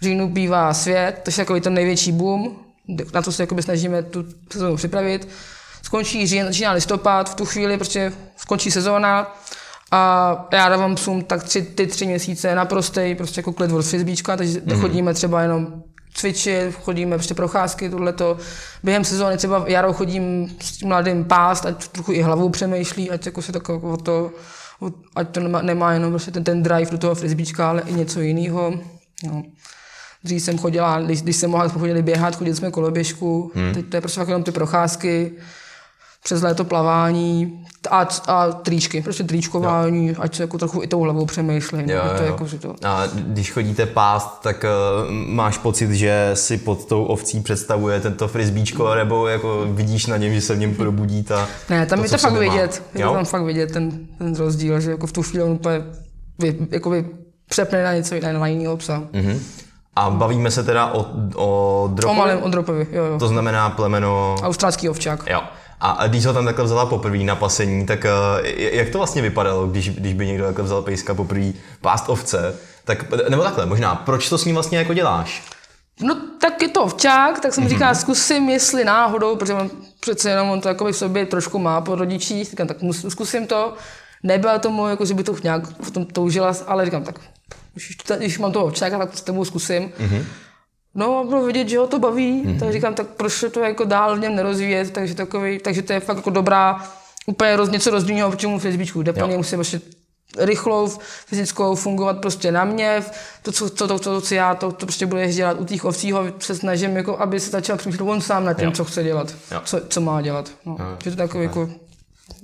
v 0.00 0.04
říjnu 0.04 0.28
bývá 0.28 0.74
svět, 0.74 1.20
to 1.22 1.30
je 1.30 1.36
takový 1.36 1.60
ten 1.60 1.74
největší 1.74 2.12
boom, 2.12 2.56
na 3.14 3.22
to 3.22 3.32
se 3.32 3.46
snažíme 3.60 4.02
tu 4.02 4.24
sezónu 4.52 4.76
připravit. 4.76 5.28
Skončí 5.82 6.26
říjen, 6.26 6.46
začíná 6.46 6.72
listopad, 6.72 7.30
v 7.30 7.34
tu 7.34 7.44
chvíli 7.44 7.76
prostě 7.76 8.12
skončí 8.36 8.70
sezóna, 8.70 9.36
a 9.92 10.48
já 10.52 10.68
dávám 10.68 10.94
psům 10.94 11.22
tak 11.24 11.42
tři, 11.42 11.62
ty 11.62 11.86
tři 11.86 12.06
měsíce 12.06 12.54
na 12.54 12.64
prostej, 12.64 13.14
prostě 13.14 13.38
jako 13.38 13.52
klid 13.52 13.72
od 13.72 13.86
frisbíčka, 13.86 14.36
takže 14.36 14.60
mm. 14.64 14.80
chodíme 14.80 15.14
třeba 15.14 15.42
jenom 15.42 15.82
cvičit, 16.14 16.74
chodíme 16.74 17.16
prostě 17.16 17.34
procházky, 17.34 17.90
tohleto. 17.90 18.36
Během 18.82 19.04
sezóny 19.04 19.36
třeba 19.36 19.64
jaro 19.66 19.92
chodím 19.92 20.56
s 20.60 20.82
mladým 20.82 21.24
pást, 21.24 21.66
ať 21.66 21.88
trochu 21.88 22.12
i 22.12 22.22
hlavou 22.22 22.48
přemýšlí, 22.48 23.10
ať 23.10 23.26
jako 23.26 23.42
se 23.42 23.52
tak 23.52 23.68
jako 23.68 23.96
to, 23.96 24.30
ať 25.16 25.28
to 25.28 25.40
nemá, 25.40 25.62
nemá 25.62 25.92
jenom 25.92 26.10
prostě 26.10 26.30
ten, 26.30 26.44
ten 26.44 26.62
drive 26.62 26.90
do 26.90 26.98
toho 26.98 27.14
frisbíčka, 27.14 27.68
ale 27.68 27.82
i 27.86 27.92
něco 27.92 28.20
jiného. 28.20 28.74
No. 29.24 29.42
Dřív 30.24 30.42
jsem 30.42 30.58
chodila, 30.58 31.00
když, 31.00 31.22
když 31.22 31.36
jsem 31.36 31.50
mohla 31.50 31.68
chodili 31.68 32.02
běhat, 32.02 32.36
chodili 32.36 32.56
jsme 32.56 32.70
koloběžku, 32.70 33.52
hmm. 33.54 33.74
teď 33.74 33.88
to 33.88 33.96
je 33.96 34.00
prostě 34.00 34.20
fakt 34.20 34.28
jenom 34.28 34.42
ty 34.42 34.52
procházky, 34.52 35.32
přes 36.24 36.42
léto 36.42 36.64
plavání 36.64 37.64
a, 37.90 38.08
a 38.26 38.52
tričky, 38.52 39.02
prostě 39.02 39.24
tričkování, 39.24 40.08
jo. 40.08 40.14
ať 40.18 40.36
se 40.36 40.42
jako 40.42 40.58
trochu 40.58 40.82
i 40.82 40.86
tou 40.86 41.00
hlavou 41.00 41.26
přemýšlím. 41.26 41.90
Jo, 41.90 42.02
to 42.16 42.22
jo. 42.22 42.28
Jako, 42.28 42.46
že 42.46 42.58
to... 42.58 42.74
A 42.84 43.06
když 43.06 43.52
chodíte 43.52 43.86
pást, 43.86 44.40
tak 44.42 44.64
uh, 44.64 45.10
máš 45.10 45.58
pocit, 45.58 45.90
že 45.90 46.30
si 46.34 46.58
pod 46.58 46.84
tou 46.84 47.04
ovcí 47.04 47.40
představuje 47.40 48.00
tento 48.00 48.28
frisbíčko, 48.28 48.94
nebo 48.94 49.26
jako 49.26 49.66
vidíš 49.70 50.06
na 50.06 50.16
něm, 50.16 50.34
že 50.34 50.40
se 50.40 50.54
v 50.54 50.58
něm 50.58 50.74
probudí 50.74 51.22
ta... 51.22 51.48
Ne, 51.70 51.86
tam 51.86 51.98
to, 51.98 52.04
je 52.04 52.10
to 52.10 52.18
fakt 52.18 52.38
vidět, 52.38 52.82
je 52.94 53.04
to 53.04 53.12
tam 53.12 53.24
fakt 53.24 53.44
vidět 53.44 53.72
ten, 53.72 54.06
ten 54.18 54.34
rozdíl, 54.36 54.80
že 54.80 54.90
jako 54.90 55.06
v 55.06 55.12
tu 55.12 55.22
chvíli 55.22 55.44
on 55.44 55.50
úplně 55.50 55.84
vy, 56.38 56.56
jakoby 56.70 57.06
přepne 57.48 57.84
na 57.84 57.94
něco 57.94 58.14
jiného, 58.14 58.40
na 58.40 58.46
jiného 58.46 58.76
psa. 58.76 59.02
Mm-hmm. 59.12 59.38
A 59.96 60.10
bavíme 60.10 60.50
se 60.50 60.62
teda 60.62 60.92
o, 60.92 61.06
o 61.36 61.88
dropovi? 61.94 62.18
O 62.18 62.18
malém, 62.18 62.42
o 62.42 62.48
dropovi, 62.48 62.86
jo, 62.92 63.04
jo. 63.04 63.18
To 63.18 63.28
znamená 63.28 63.70
plemeno... 63.70 64.36
Australský 64.42 64.88
ovčák. 64.88 65.24
Jo. 65.30 65.40
A 65.84 66.06
když 66.06 66.26
ho 66.26 66.32
tam 66.32 66.44
takhle 66.44 66.64
vzala 66.64 66.86
poprvé 66.86 67.18
na 67.18 67.36
pasení, 67.36 67.86
tak 67.86 68.04
eh, 68.04 68.76
jak 68.76 68.88
to 68.88 68.98
vlastně 68.98 69.22
vypadalo, 69.22 69.66
když, 69.66 69.90
když 69.90 70.14
by 70.14 70.26
někdo 70.26 70.44
takhle 70.44 70.64
vzal 70.64 70.82
pejska 70.82 71.14
poprvé 71.14 71.52
pást 71.80 72.08
ovce? 72.08 72.56
Tak, 72.84 73.10
nebo 73.28 73.42
takhle, 73.42 73.66
možná, 73.66 73.94
proč 73.94 74.28
to 74.28 74.38
s 74.38 74.44
ním 74.44 74.54
vlastně 74.54 74.78
jako 74.78 74.94
děláš? 74.94 75.42
No 76.00 76.16
tak 76.40 76.62
je 76.62 76.68
to 76.68 76.82
ovčák, 76.82 77.40
tak 77.40 77.54
jsem 77.54 77.64
mm-hmm. 77.64 77.68
říkal, 77.68 77.94
zkusím, 77.94 78.48
jestli 78.48 78.84
náhodou, 78.84 79.36
protože 79.36 79.54
on 79.54 79.70
přece 80.00 80.30
jenom 80.30 80.50
on 80.50 80.60
to 80.60 80.68
jako 80.68 80.84
v 80.84 80.92
sobě 80.92 81.26
trošku 81.26 81.58
má 81.58 81.80
po 81.80 81.94
rodičích, 81.94 82.50
říkám, 82.50 82.66
tak 82.66 82.76
zkusím 83.08 83.46
to. 83.46 83.74
Nebyla 84.22 84.58
tomu, 84.58 84.88
jako, 84.88 85.04
že 85.04 85.14
by 85.14 85.22
to 85.22 85.36
nějak 85.42 85.62
v 85.80 85.90
tom 85.90 86.04
toužila, 86.04 86.52
ale 86.66 86.84
říkám, 86.84 87.04
tak 87.04 87.20
když, 87.74 87.96
když 88.16 88.38
mám 88.38 88.52
toho 88.52 88.64
ovčáka, 88.64 88.98
tak 88.98 89.10
to 89.10 89.20
tomu 89.20 89.44
zkusím. 89.44 89.82
Mm-hmm. 89.82 90.24
No 90.94 91.24
bylo 91.24 91.44
vidět, 91.44 91.68
že 91.68 91.78
ho 91.78 91.86
to 91.86 91.98
baví, 91.98 92.42
mm-hmm. 92.44 92.58
tak 92.58 92.72
říkám, 92.72 92.94
tak 92.94 93.06
proč 93.06 93.44
to 93.50 93.60
jako 93.60 93.84
dál 93.84 94.16
v 94.16 94.20
něm 94.20 94.34
nerozvíjet, 94.34 94.90
takže, 94.90 95.14
takový, 95.14 95.58
takže 95.58 95.82
to 95.82 95.92
je 95.92 96.00
fakt 96.00 96.16
jako 96.16 96.30
dobrá, 96.30 96.84
úplně 97.26 97.56
roz, 97.56 97.70
něco 97.70 97.90
rozdílného 97.90 98.30
v 98.30 98.36
čemu 98.36 98.58
frisbíčku, 98.58 99.02
jde 99.02 99.12
plně 99.12 99.36
musí 99.36 99.56
prostě 99.56 99.80
rychlou, 100.38 100.88
fyzickou 101.26 101.74
fungovat 101.74 102.20
prostě 102.20 102.52
na 102.52 102.64
mě, 102.64 103.04
to, 103.42 103.52
co, 103.52 103.70
to, 103.70 103.88
to, 103.88 103.98
to, 103.98 104.20
co 104.20 104.34
já, 104.34 104.54
to, 104.54 104.72
to 104.72 104.86
prostě 104.86 105.06
budeš 105.06 105.36
dělat 105.36 105.60
u 105.60 105.64
těch 105.64 105.84
ovcí, 105.84 106.12
ho 106.12 106.24
se 106.38 106.54
snažím, 106.54 106.96
jako, 106.96 107.18
aby 107.18 107.40
se 107.40 107.50
začal 107.50 107.76
přemýšlet 107.76 108.06
on 108.06 108.20
sám 108.20 108.44
nad 108.44 108.54
tím, 108.54 108.64
jo. 108.64 108.72
co 108.72 108.84
chce 108.84 109.02
dělat, 109.02 109.34
co, 109.64 109.80
co 109.88 110.00
má 110.00 110.22
dělat. 110.22 110.50
No. 110.66 110.76
Jo. 110.80 110.96
Že 111.04 111.10
to 111.10 111.16
takový 111.16 111.44
jako 111.44 111.68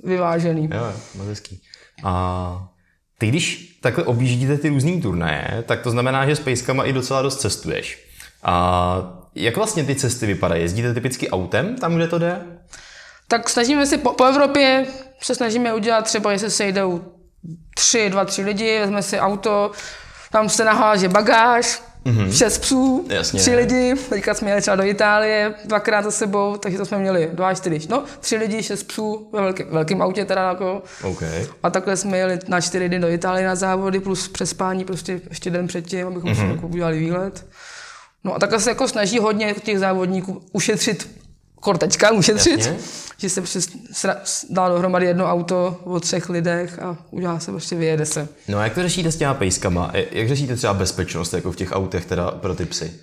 vyvážený. 0.03 0.69
Jo, 0.73 0.93
moc 1.15 1.27
hezký. 1.27 1.61
A 2.03 2.69
ty 3.17 3.27
když 3.27 3.77
takhle 3.81 4.03
objíždíte 4.03 4.57
ty 4.57 4.69
různý 4.69 5.01
turnaje, 5.01 5.63
tak 5.67 5.81
to 5.81 5.91
znamená, 5.91 6.25
že 6.25 6.35
s 6.35 6.39
pejskama 6.39 6.83
i 6.83 6.93
docela 6.93 7.21
dost 7.21 7.39
cestuješ. 7.39 8.08
A 8.43 9.19
jak 9.35 9.57
vlastně 9.57 9.83
ty 9.83 9.95
cesty 9.95 10.25
vypadají? 10.25 10.61
Jezdíte 10.61 10.93
typicky 10.93 11.29
autem 11.29 11.75
tam, 11.75 11.95
kde 11.95 12.07
to 12.07 12.19
jde? 12.19 12.41
Tak 13.27 13.49
snažíme 13.49 13.85
se 13.85 13.97
po, 13.97 14.13
po 14.13 14.25
Evropě, 14.25 14.85
se 15.21 15.35
snažíme 15.35 15.73
udělat 15.73 16.05
třeba, 16.05 16.31
jestli 16.31 16.51
se 16.51 16.67
jdou 16.67 17.01
tři, 17.75 18.09
dva, 18.09 18.25
tři 18.25 18.41
lidi, 18.41 18.79
vezme 18.79 19.03
si 19.03 19.19
auto, 19.19 19.71
tam 20.31 20.49
se 20.49 20.65
naháže 20.65 21.09
bagáž, 21.09 21.81
mm-hmm. 22.05 22.31
šest 22.31 22.57
psů, 22.57 23.05
Jasně. 23.09 23.39
tři 23.39 23.55
lidi, 23.55 23.95
teďka 24.09 24.33
jsme 24.33 24.49
jeli 24.49 24.61
třeba 24.61 24.75
do 24.75 24.83
Itálie 24.83 25.53
dvakrát 25.65 26.03
za 26.03 26.11
sebou, 26.11 26.57
takže 26.57 26.77
to 26.77 26.85
jsme 26.85 26.97
měli 26.97 27.29
dva, 27.33 27.53
čtyři, 27.53 27.87
no, 27.89 28.03
tři 28.19 28.37
lidi, 28.37 28.63
šest 28.63 28.83
psů 28.83 29.29
ve 29.33 29.41
velkém, 29.41 29.67
velkém 29.71 30.01
autě 30.01 30.25
teda 30.25 30.49
jako. 30.49 30.83
Okay. 31.03 31.45
A 31.63 31.69
takhle 31.69 31.97
jsme 31.97 32.17
jeli 32.17 32.39
na 32.47 32.61
čtyři 32.61 32.89
dny 32.89 32.99
do 32.99 33.09
Itálie 33.09 33.47
na 33.47 33.55
závody, 33.55 33.99
plus 33.99 34.27
přespání 34.27 34.85
prostě 34.85 35.21
ještě 35.29 35.49
den 35.49 35.67
předtím, 35.67 36.07
abychom 36.07 36.31
mm-hmm. 36.31 36.49
si 36.49 36.55
jako 36.55 36.67
udělali 36.67 36.99
výlet. 36.99 37.45
No 38.23 38.35
a 38.35 38.39
takhle 38.39 38.59
se 38.59 38.69
jako 38.69 38.87
snaží 38.87 39.19
hodně 39.19 39.53
těch 39.53 39.79
závodníků 39.79 40.41
ušetřit 40.51 41.19
kortečka 41.59 42.11
ušetřit, 42.11 42.57
Jasně. 42.57 42.77
že 43.17 43.29
se 43.29 43.41
prostě 43.41 43.59
dá 44.49 44.69
dohromady 44.69 45.05
jedno 45.05 45.31
auto 45.31 45.81
o 45.83 45.99
třech 45.99 46.29
lidech 46.29 46.79
a 46.79 46.97
udělá 47.11 47.39
se 47.39 47.51
prostě, 47.51 47.75
vyjede 47.75 48.05
se. 48.05 48.27
No 48.47 48.57
a 48.57 48.63
jak 48.63 48.73
to 48.73 48.81
řešíte 48.81 49.11
s 49.11 49.15
těma 49.15 49.33
pejskama? 49.33 49.91
Jak 50.11 50.27
řešíte 50.27 50.55
třeba 50.55 50.73
bezpečnost 50.73 51.33
jako 51.33 51.51
v 51.51 51.55
těch 51.55 51.71
autech 51.71 52.05
teda 52.05 52.31
pro 52.31 52.55
ty 52.55 52.65
psy? 52.65 52.93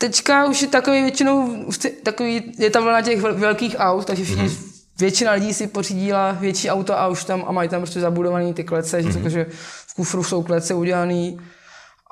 Teďka 0.00 0.46
už 0.46 0.62
je 0.62 0.68
takový 0.68 1.02
většinou, 1.02 1.64
takový, 2.02 2.52
je 2.58 2.70
ta 2.70 2.80
vlna 2.80 3.02
těch 3.02 3.22
vel- 3.22 3.34
velkých 3.34 3.76
aut, 3.78 4.06
takže 4.06 4.24
všichni, 4.24 4.48
mm-hmm. 4.48 4.84
většina 4.98 5.32
lidí 5.32 5.54
si 5.54 5.66
pořídila 5.66 6.32
větší 6.32 6.70
auto 6.70 6.98
a 6.98 7.08
už 7.08 7.24
tam 7.24 7.44
a 7.46 7.52
mají 7.52 7.68
tam 7.68 7.80
prostě 7.80 8.00
zabudovaný 8.00 8.54
ty 8.54 8.64
klece, 8.64 9.00
mm-hmm. 9.00 9.22
že, 9.22 9.30
že 9.30 9.46
v 9.86 9.94
kufru 9.94 10.24
jsou 10.24 10.42
klece 10.42 10.74
udělaný 10.74 11.40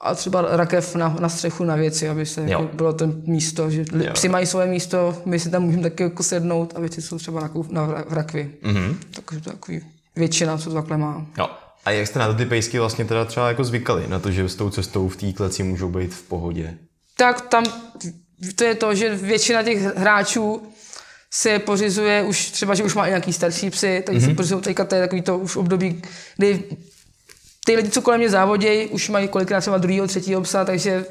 a 0.02 0.14
třeba 0.14 0.56
rakev 0.56 0.94
na, 0.94 1.16
na 1.20 1.28
střechu 1.28 1.64
na 1.64 1.76
věci, 1.76 2.08
aby 2.08 2.26
se 2.26 2.40
jako 2.40 2.70
bylo 2.72 2.92
to 2.92 3.06
místo, 3.26 3.70
že 3.70 3.84
Jo. 4.04 4.12
psi 4.12 4.28
mají 4.28 4.46
svoje 4.46 4.66
místo, 4.66 5.16
my 5.24 5.40
si 5.40 5.50
tam 5.50 5.62
můžeme 5.62 5.82
taky 5.82 6.02
jako 6.02 6.22
sednout 6.22 6.72
a 6.76 6.80
věci 6.80 7.02
jsou 7.02 7.18
třeba 7.18 7.40
na, 7.40 7.50
na 7.70 7.88
vra- 7.88 8.04
v 8.08 8.12
rakvi. 8.12 8.50
Mm-hmm. 8.62 8.94
Takže 9.10 9.44
to 9.44 9.50
je 9.50 9.54
takový 9.54 9.80
většina, 10.16 10.58
co 10.58 10.70
to 10.70 10.74
takhle 10.74 10.98
má. 10.98 11.26
Jo. 11.38 11.50
A 11.84 11.90
jak 11.90 12.06
jste 12.06 12.18
na 12.18 12.26
to 12.26 12.34
ty 12.34 12.46
pejsky 12.46 12.78
vlastně 12.78 13.04
teda 13.04 13.24
třeba 13.24 13.48
jako 13.48 13.64
zvykali? 13.64 14.08
Na 14.08 14.18
to, 14.18 14.30
že 14.30 14.48
s 14.48 14.54
tou 14.54 14.70
cestou 14.70 15.08
v 15.08 15.16
té 15.16 15.32
kleci 15.32 15.62
můžou 15.62 15.88
být 15.88 16.14
v 16.14 16.22
pohodě? 16.22 16.74
tak 17.16 17.40
tam 17.40 17.64
to 18.54 18.64
je 18.64 18.74
to, 18.74 18.94
že 18.94 19.14
většina 19.14 19.62
těch 19.62 19.82
hráčů 19.96 20.62
se 21.30 21.58
pořizuje 21.58 22.22
už 22.22 22.50
třeba, 22.50 22.74
že 22.74 22.84
už 22.84 22.94
má 22.94 23.06
i 23.06 23.10
nějaký 23.10 23.32
starší 23.32 23.70
psy, 23.70 24.02
takže 24.06 24.26
mm-hmm. 24.26 24.30
se 24.30 24.34
pořizují 24.34 24.62
teďka 24.62 24.84
to 24.84 24.94
je 24.94 25.00
takový 25.00 25.22
to 25.22 25.38
už 25.38 25.56
období, 25.56 26.02
kdy 26.36 26.64
ty 27.66 27.76
lidi, 27.76 27.90
co 27.90 28.02
kolem 28.02 28.20
mě 28.20 28.30
závodějí, 28.30 28.88
už 28.88 29.08
mají 29.08 29.28
kolikrát 29.28 29.60
třeba 29.60 29.78
druhýho, 29.78 30.06
třetího 30.06 30.40
psa, 30.40 30.64
takže 30.64 31.04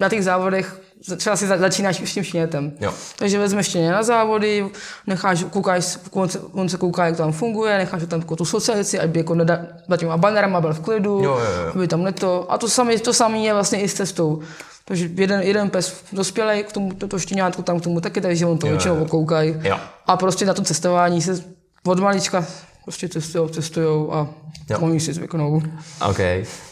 na 0.00 0.08
těch 0.08 0.24
závodech 0.24 0.80
třeba 1.16 1.36
si 1.36 1.46
za- 1.46 1.58
začínáš 1.58 2.00
s 2.10 2.14
tím 2.14 2.24
štěnětem. 2.24 2.72
Jo. 2.80 2.94
Takže 3.18 3.38
vezmeš 3.38 3.66
štěně 3.66 3.90
na 3.92 4.02
závody, 4.02 4.66
necháš, 5.06 5.44
koukáš, 5.50 5.98
on 6.10 6.28
se, 6.28 6.38
on 6.52 6.68
se 6.68 6.76
kouká, 6.76 7.06
jak 7.06 7.16
to 7.16 7.22
tam 7.22 7.32
funguje, 7.32 7.78
necháš 7.78 8.00
ho 8.02 8.06
tam 8.08 8.20
jako 8.20 8.36
tu 8.36 8.44
socializaci, 8.44 9.00
aby 9.00 9.18
jako 9.18 9.34
nedá, 9.34 9.66
za 9.88 9.96
těma 9.96 10.16
banerama 10.16 10.60
byl 10.60 10.74
v 10.74 10.80
klidu, 10.80 11.20
Jo, 11.24 11.30
jo, 11.30 11.62
jo. 11.66 11.72
aby 11.74 11.88
tam 11.88 12.02
neto. 12.02 12.52
A 12.52 12.58
to 12.58 12.68
samé 12.68 12.98
to 12.98 13.12
samé 13.12 13.38
je 13.38 13.54
vlastně 13.54 13.80
i 13.80 13.88
s 13.88 13.94
cestou. 13.94 14.42
Takže 14.84 15.08
jeden, 15.14 15.40
jeden 15.40 15.70
pes 15.70 15.96
dospělej, 16.12 16.64
k 16.64 16.72
tomu 16.72 16.92
to, 16.92 17.08
to 17.08 17.18
štěňátko 17.18 17.62
tam 17.62 17.80
k 17.80 17.82
tomu 17.82 18.00
taky, 18.00 18.20
takže 18.20 18.46
on 18.46 18.58
to 18.58 18.66
většinou 18.66 19.02
okoukají. 19.02 19.54
Jo. 19.62 19.78
A 20.06 20.16
prostě 20.16 20.44
na 20.44 20.54
to 20.54 20.62
cestování 20.62 21.22
se 21.22 21.44
od 21.86 21.98
malička 22.00 22.46
prostě 22.86 23.08
cestujou, 23.08 23.48
cestujou 23.48 24.14
a 24.14 24.28
Jo. 24.70 24.78
oni 24.80 25.00
si 25.00 25.12
zvyknou. 25.12 25.62
OK. 26.08 26.18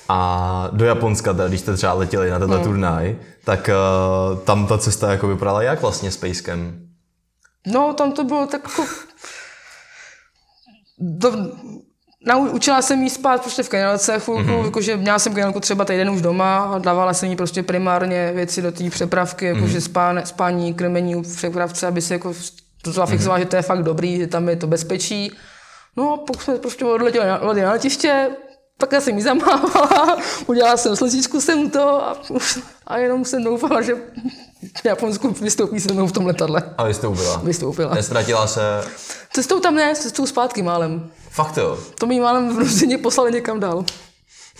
A 0.09 0.69
do 0.73 0.85
Japonska, 0.85 1.33
teda, 1.33 1.49
když 1.49 1.61
jste 1.61 1.77
třeba 1.77 1.93
letěli 1.93 2.31
na 2.31 2.39
tenhle 2.39 2.59
no. 2.59 2.65
turnaj, 2.65 3.17
tak 3.45 3.71
uh, 4.33 4.39
tam 4.39 4.67
ta 4.67 4.79
cesta 4.79 5.11
jako 5.11 5.29
vypadala 5.29 5.63
jak 5.63 5.83
vlastně 5.83 6.11
s 6.11 6.17
pejskem? 6.17 6.89
No, 7.67 7.93
tam 7.93 8.13
to 8.13 8.25
bylo 8.25 8.47
tak 8.47 8.63
jako... 8.65 8.85
Do, 10.99 11.33
naučila 12.27 12.83
jsem 12.83 13.03
jí 13.03 13.11
spát 13.11 13.41
prostě 13.41 13.63
v 13.63 13.69
kenielce 13.69 14.21
chvilku, 14.21 14.43
mm-hmm. 14.43 14.65
jakože 14.65 14.97
měla 14.97 15.19
jsem 15.19 15.35
kenielku 15.35 15.61
třeba 15.61 15.85
týden 15.85 16.11
už 16.11 16.23
doma 16.23 16.59
a 16.59 16.79
dávala 16.79 17.15
jsem 17.15 17.31
jí 17.31 17.37
prostě 17.37 17.63
primárně 17.63 18.33
věci 18.35 18.63
do 18.63 18.73
té 18.73 18.91
přepravky, 18.91 19.47
jakože 19.47 19.79
mm-hmm. 19.79 19.85
spáne, 19.85 20.27
spání, 20.27 20.75
krmení 20.75 21.15
v 21.15 21.37
přepravce, 21.37 21.87
aby 21.87 22.01
se 22.03 22.15
jako 22.15 22.35
to 22.83 22.93
zafixovala, 22.93 23.39
mm-hmm. 23.39 23.43
že 23.43 23.47
to 23.49 23.57
je 23.57 23.63
fakt 23.63 23.83
dobrý, 23.83 24.19
že 24.19 24.27
tam 24.27 24.49
je 24.49 24.57
to 24.57 24.67
bezpečí. 24.67 25.33
No 25.97 26.13
a 26.13 26.17
pokud 26.17 26.43
jsme 26.43 26.59
prostě 26.59 26.85
odletěli 26.85 27.27
na, 27.27 27.39
na 27.39 27.73
letiště, 27.73 28.31
tak 28.79 28.93
já 28.93 29.01
jsem 29.01 29.17
jí 29.17 29.23
zamávala, 29.23 30.19
udělala 30.47 30.77
jsem 30.77 30.97
slzičku 30.97 31.41
jsem 31.41 31.71
to 31.71 32.05
a, 32.05 32.17
a 32.87 32.99
jenom 32.99 33.25
jsem 33.25 33.45
doufala, 33.45 33.83
že 33.83 33.95
v 34.83 34.85
Japonsku 34.85 35.31
vystoupí 35.31 35.81
se 35.81 35.93
mnou 35.93 36.07
v 36.07 36.13
tom 36.13 36.27
letadle. 36.27 36.63
A 36.79 36.85
vy 36.85 36.95
jste 36.95 37.07
ubyla? 37.07 37.37
Vystoupila. 37.37 37.95
Nestratila 37.95 38.47
se... 38.47 38.61
Cestou 39.33 39.61
tam 39.61 39.75
ne, 39.75 39.95
cestou 39.95 40.27
zpátky 40.27 40.63
málem. 40.63 41.11
Fakt 41.31 41.57
jo? 41.57 41.79
To 41.99 42.07
mi 42.07 42.21
málem 42.21 42.57
v 42.57 42.59
Ruzině 42.59 42.99
poslali 42.99 43.33
někam 43.33 43.61
dál. 43.61 43.85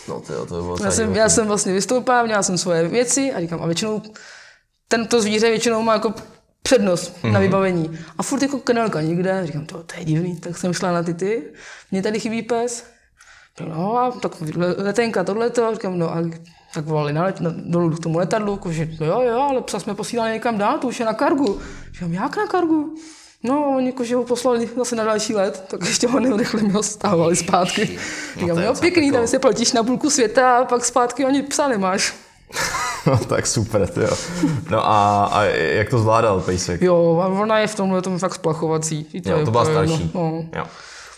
No 0.09 0.21
to 0.21 0.33
jo, 0.33 0.47
to 0.47 0.63
bylo 0.63 0.77
Já 0.85 0.91
jsem, 0.91 1.15
já 1.15 1.29
jsem 1.29 1.47
vlastně 1.47 1.73
vystoupila, 1.73 2.23
měla 2.23 2.43
jsem 2.43 2.59
svoje 2.59 2.89
věci 2.89 3.33
a 3.33 3.41
říkám, 3.41 3.63
a 3.63 3.67
většinou 3.67 4.03
tento 4.89 5.21
zvíře 5.21 5.51
většinou 5.51 5.83
má 5.83 5.93
jako 5.93 6.15
přednost 6.69 7.17
mm-hmm. 7.17 7.33
na 7.33 7.41
vybavení. 7.41 7.99
A 8.19 8.23
furt 8.23 8.43
jako 8.43 8.59
kanálka 8.59 9.01
nikde, 9.01 9.47
říkám, 9.47 9.67
to, 9.67 9.83
to 9.83 9.95
je 9.99 10.05
divný, 10.05 10.37
tak 10.37 10.59
jsem 10.59 10.73
šla 10.73 10.93
na 10.93 11.03
ty 11.03 11.15
ty, 11.15 11.43
mně 11.91 12.03
tady 12.03 12.21
chybí 12.21 12.43
pes. 12.43 12.85
No 13.69 13.99
a 13.99 14.11
tak 14.11 14.33
letenka, 14.77 15.25
tohleto, 15.25 15.75
říkám, 15.75 15.99
no 15.99 16.17
a 16.17 16.23
tak 16.75 16.85
volali 16.85 17.13
na, 17.13 17.25
let, 17.25 17.41
na 17.41 17.55
dolů 17.57 17.91
k 17.91 18.03
tomu 18.03 18.19
letadlu, 18.19 18.53
jako, 18.53 18.73
že 18.73 18.89
no 19.01 19.07
jo, 19.07 19.23
jo, 19.23 19.41
ale 19.41 19.63
psa 19.63 19.81
jsme 19.81 19.95
posílali 19.95 20.33
někam 20.33 20.59
dál, 20.59 20.79
to 20.79 20.87
už 20.87 21.01
je 21.01 21.07
na 21.07 21.13
kargu. 21.13 21.61
Říkám, 21.93 22.13
jak 22.13 22.37
na 22.37 22.47
kargu? 22.47 22.95
No, 23.43 23.77
oni 23.77 23.87
jako, 23.87 24.05
že 24.05 24.15
ho 24.15 24.25
poslali 24.25 24.71
zase 24.77 24.97
na 24.97 25.05
další 25.05 25.35
let, 25.35 25.65
tak 25.69 25.81
ještě 25.87 26.09
ho 26.09 26.21
neodechli, 26.21 26.63
mi 26.63 26.73
ho 26.73 26.83
stávali 26.83 27.37
zpátky. 27.37 27.99
Říkám, 28.39 28.57
to 28.57 28.61
je 28.61 28.67
jo, 28.67 28.75
pěkný, 28.81 29.07
peklo. 29.07 29.19
tam 29.19 29.29
se 29.29 29.39
platíš 29.39 29.73
na 29.73 29.83
půlku 29.83 30.11
světa 30.11 30.57
a 30.57 30.65
pak 30.65 30.85
zpátky 30.85 31.25
ani 31.25 31.43
psa 31.43 31.69
nemáš. 31.69 32.15
No 33.11 33.19
tak 33.19 33.47
super, 33.47 33.89
jo. 34.01 34.17
No 34.71 34.87
a, 34.89 35.25
a 35.33 35.43
jak 35.45 35.89
to 35.91 35.99
zvládal 35.99 36.41
pejsek? 36.41 36.83
Jo, 36.83 37.21
a 37.25 37.27
ona 37.29 37.59
je 37.59 37.67
v 37.67 37.75
tomhle 37.75 38.03
tom 38.03 38.19
fakt 38.19 38.35
splachovací. 38.35 39.07
I 39.13 39.29
Jo, 39.31 39.39
je 39.39 39.45
to 39.45 39.51
byla 39.51 39.63
úplně 39.63 39.75
starší. 39.87 40.03
jedno. 40.03 40.21
No. 40.21 40.45
Jo. 40.57 40.65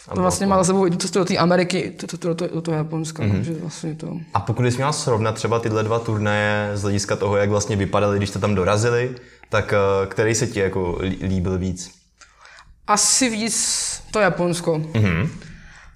A, 0.09 0.15
To 0.15 0.21
vlastně 0.21 0.47
to- 0.47 0.51
má 0.51 0.57
za 0.59 0.65
sebou 0.65 0.87
i 0.87 0.97
cestu 0.97 1.19
do 1.19 1.25
té 1.25 1.37
Ameriky, 1.37 1.91
to, 1.97 2.07
to, 2.07 2.17
to, 2.19 2.35
to, 2.35 2.47
do 2.55 2.61
toho 2.61 2.77
Japonska, 2.77 3.23
Mhm. 3.23 3.33
mm-hmm. 3.33 3.37
takže 3.37 3.55
vlastně 3.61 3.95
to... 3.95 4.09
a 4.35 4.41
pokud 4.41 4.63
bys 4.63 4.77
měla 4.77 4.93
srovnat 4.93 5.35
třeba 5.35 5.59
tyhle 5.61 5.83
dva 5.83 5.99
turnaje 5.99 6.71
z 6.75 6.83
hlediska 6.83 7.17
toho, 7.17 7.37
jak 7.37 7.51
vlastně 7.51 7.77
vypadaly, 7.77 8.17
když 8.17 8.29
jste 8.29 8.39
tam 8.39 8.55
dorazili, 8.55 9.11
tak 9.49 9.73
eh, 9.73 10.07
který 10.07 10.35
se 10.35 10.47
ti 10.47 10.61
jako 10.61 10.97
lí- 11.01 11.19
líbil 11.29 11.59
víc? 11.59 11.91
Asi 12.87 13.31
víc 13.31 13.57
to 14.11 14.19
Japonsko. 14.21 14.73
Mm-hmm. 14.79 15.29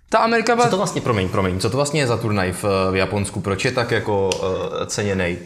Ta 0.08 0.18
Amerika 0.18 0.54
byla... 0.54 0.66
Co 0.66 0.70
to 0.70 0.76
vlastně, 0.76 1.00
promiň, 1.00 1.28
promiň, 1.28 1.58
co 1.60 1.70
to 1.70 1.76
vlastně 1.76 2.00
je 2.00 2.06
za 2.06 2.16
turnaj 2.16 2.52
v, 2.52 2.64
v 2.90 2.96
Japonsku? 2.96 3.40
Proč 3.40 3.64
je 3.64 3.72
tak 3.72 3.90
jako 3.90 4.30
uh, 4.42 4.86
ceněný? 4.86 5.36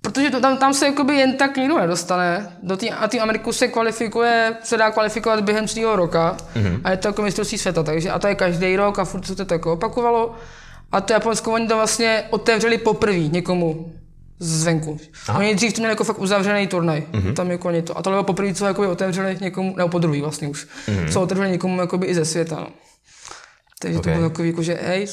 Protože 0.00 0.30
to, 0.30 0.40
tam, 0.40 0.56
tam 0.56 0.74
se 0.74 0.86
jakoby 0.86 1.14
jen 1.14 1.36
tak 1.36 1.56
nikdo 1.56 1.78
nedostane. 1.78 2.56
Do 2.62 2.76
tý, 2.76 2.90
a 2.90 3.08
tým 3.08 3.22
Ameriku 3.22 3.52
se 3.52 3.68
kvalifikuje, 3.68 4.56
se 4.62 4.76
dá 4.76 4.90
kvalifikovat 4.90 5.40
během 5.40 5.68
celého 5.68 5.96
roka. 5.96 6.36
Mm-hmm. 6.54 6.80
A 6.84 6.90
je 6.90 6.96
to 6.96 7.08
jako 7.08 7.22
mistrovství 7.22 7.58
světa, 7.58 7.82
takže 7.82 8.10
a 8.10 8.18
to 8.18 8.26
je 8.26 8.34
každý 8.34 8.76
rok 8.76 8.98
a 8.98 9.04
furt 9.04 9.26
se 9.26 9.34
to 9.34 9.44
tak 9.44 9.66
opakovalo. 9.66 10.34
A 10.92 11.00
to 11.00 11.12
Japonsko 11.12 11.52
oni 11.52 11.68
to 11.68 11.76
vlastně 11.76 12.24
otevřeli 12.30 12.78
poprvé 12.78 13.18
někomu 13.18 13.92
zvenku. 14.38 14.98
Aha. 15.28 15.38
Oni 15.38 15.54
dřív 15.54 15.72
to 15.72 15.80
měli 15.80 15.92
jako 15.92 16.04
fakt 16.04 16.18
uzavřený 16.18 16.66
turnaj. 16.66 17.02
Mm-hmm. 17.12 17.34
Tam 17.34 17.50
jako 17.50 17.82
to. 17.82 17.98
A 17.98 18.02
tohle 18.02 18.14
bylo 18.14 18.24
poprvé, 18.24 18.54
co 18.54 18.66
jakoby 18.66 18.88
otevřeli 18.88 19.38
někomu, 19.40 19.74
nebo 19.76 19.88
po 19.88 19.98
druhý 19.98 20.20
vlastně 20.20 20.48
už, 20.48 20.66
mm-hmm. 20.88 21.12
co 21.12 21.20
otevřeli 21.20 21.50
někomu 21.50 21.80
jakoby 21.80 22.06
i 22.06 22.14
ze 22.14 22.24
světa. 22.24 22.56
No. 22.56 22.68
Takže 23.80 23.98
okay. 23.98 24.12
Ok. 24.12 24.16
to 24.16 24.18
bylo 24.18 24.30
takový, 24.30 24.48
jako, 24.48 24.62
že 24.62 24.78
hej, 24.82 25.06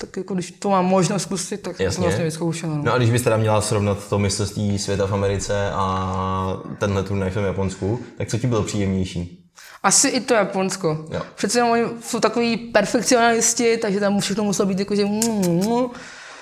tak 0.00 0.16
jako 0.16 0.34
když 0.34 0.50
to 0.50 0.70
mám 0.70 0.86
možnost 0.86 1.22
zkusit, 1.22 1.62
tak 1.62 1.76
jsem 1.76 1.84
Jasně. 1.84 1.96
to 1.96 2.02
vlastně 2.02 2.24
vyzkoušela. 2.24 2.74
No. 2.74 2.82
No 2.82 2.92
a 2.92 2.98
když 2.98 3.10
bys 3.10 3.22
teda 3.22 3.36
měla 3.36 3.60
srovnat 3.60 4.08
to 4.08 4.18
mistrovství 4.18 4.78
světa 4.78 5.06
v 5.06 5.12
Americe 5.12 5.70
a 5.72 6.60
tenhle 6.78 7.02
turnaj 7.02 7.30
v 7.30 7.34
tom 7.34 7.44
Japonsku, 7.44 8.00
tak 8.18 8.28
co 8.28 8.38
ti 8.38 8.46
bylo 8.46 8.62
příjemnější? 8.62 9.44
Asi 9.82 10.08
i 10.08 10.20
to 10.20 10.34
Japonsko. 10.34 11.06
Jo. 11.10 11.20
Přece 11.34 11.58
jenom 11.58 11.70
oni 11.72 11.82
jsou 12.02 12.20
takový 12.20 12.56
perfekcionalisti, 12.56 13.76
takže 13.76 14.00
tam 14.00 14.20
všechno 14.20 14.44
muselo 14.44 14.68
být 14.68 14.78
jako, 14.78 14.96
že 14.96 15.04
mm, 15.04 15.90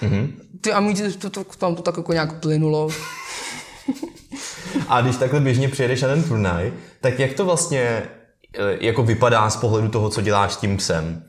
mm. 0.03 0.33
Ty 0.61 0.73
amíci, 0.73 1.13
to, 1.13 1.31
to, 1.31 1.45
tam 1.45 1.75
to 1.75 1.83
tak 1.83 1.97
jako 1.97 2.13
nějak 2.13 2.41
plynulo. 2.41 2.89
A 4.89 5.01
když 5.01 5.17
takhle 5.17 5.41
běžně 5.41 5.69
přijedeš 5.69 6.03
na 6.03 6.09
ten 6.09 6.23
turnaj, 6.23 6.73
tak 7.01 7.19
jak 7.19 7.33
to 7.33 7.45
vlastně 7.45 7.81
eh, 7.81 8.09
jako 8.81 9.03
vypadá 9.03 9.51
z 9.51 9.57
pohledu 9.57 9.89
toho, 9.89 10.11
co 10.11 10.21
děláš 10.21 10.53
s 10.53 10.57
tím 10.57 10.77
psem? 10.77 11.23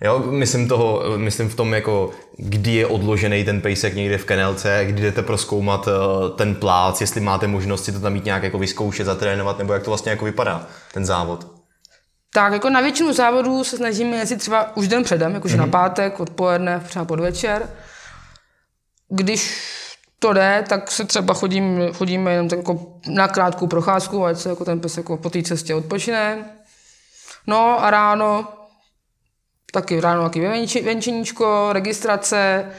Jo, 0.00 0.18
myslím, 0.18 0.68
toho, 0.68 1.02
myslím 1.16 1.48
v 1.48 1.54
tom, 1.54 1.74
jako, 1.74 2.10
kdy 2.36 2.70
je 2.70 2.86
odložený 2.86 3.44
ten 3.44 3.60
pejsek 3.60 3.94
někde 3.94 4.18
v 4.18 4.24
kenelce, 4.24 4.84
kdy 4.84 5.02
jdete 5.02 5.22
proskoumat 5.22 5.88
eh, 5.88 5.92
ten 6.36 6.54
plác, 6.54 7.00
jestli 7.00 7.20
máte 7.20 7.46
možnost 7.46 7.84
si 7.84 7.92
to 7.92 8.00
tam 8.00 8.12
mít 8.12 8.24
nějak 8.24 8.42
jako 8.42 8.58
vyzkoušet, 8.58 9.04
zatrénovat, 9.04 9.58
nebo 9.58 9.72
jak 9.72 9.82
to 9.82 9.90
vlastně 9.90 10.10
jako 10.10 10.24
vypadá, 10.24 10.66
ten 10.92 11.04
závod. 11.04 11.46
Tak 12.32 12.52
jako 12.52 12.70
na 12.70 12.80
většinu 12.80 13.12
závodů 13.12 13.64
se 13.64 13.76
snažíme 13.76 14.16
jezdit 14.16 14.36
třeba 14.36 14.76
už 14.76 14.88
den 14.88 15.04
předem, 15.04 15.34
jakože 15.34 15.56
mm-hmm. 15.56 15.60
na 15.60 15.66
pátek, 15.66 16.20
odpoledne, 16.20 16.80
třeba 16.88 17.04
podvečer. 17.04 17.70
Když 19.08 19.60
to 20.18 20.32
jde, 20.32 20.64
tak 20.68 20.90
se 20.90 21.04
třeba 21.04 21.34
chodím, 21.34 21.80
chodíme 21.92 22.32
jenom 22.32 22.48
tak 22.48 22.58
jako 22.58 22.98
na 23.08 23.28
krátkou 23.28 23.66
procházku, 23.66 24.24
ať 24.24 24.38
se 24.38 24.48
jako 24.48 24.64
ten 24.64 24.80
pes 24.80 24.96
jako 24.96 25.16
po 25.16 25.30
té 25.30 25.42
cestě 25.42 25.74
odpočine. 25.74 26.44
No 27.46 27.84
a 27.84 27.90
ráno, 27.90 28.57
taky 29.72 30.00
ráno 30.00 30.24
taky 30.24 30.40
venčeníčko, 30.82 31.68
registrace, 31.72 32.70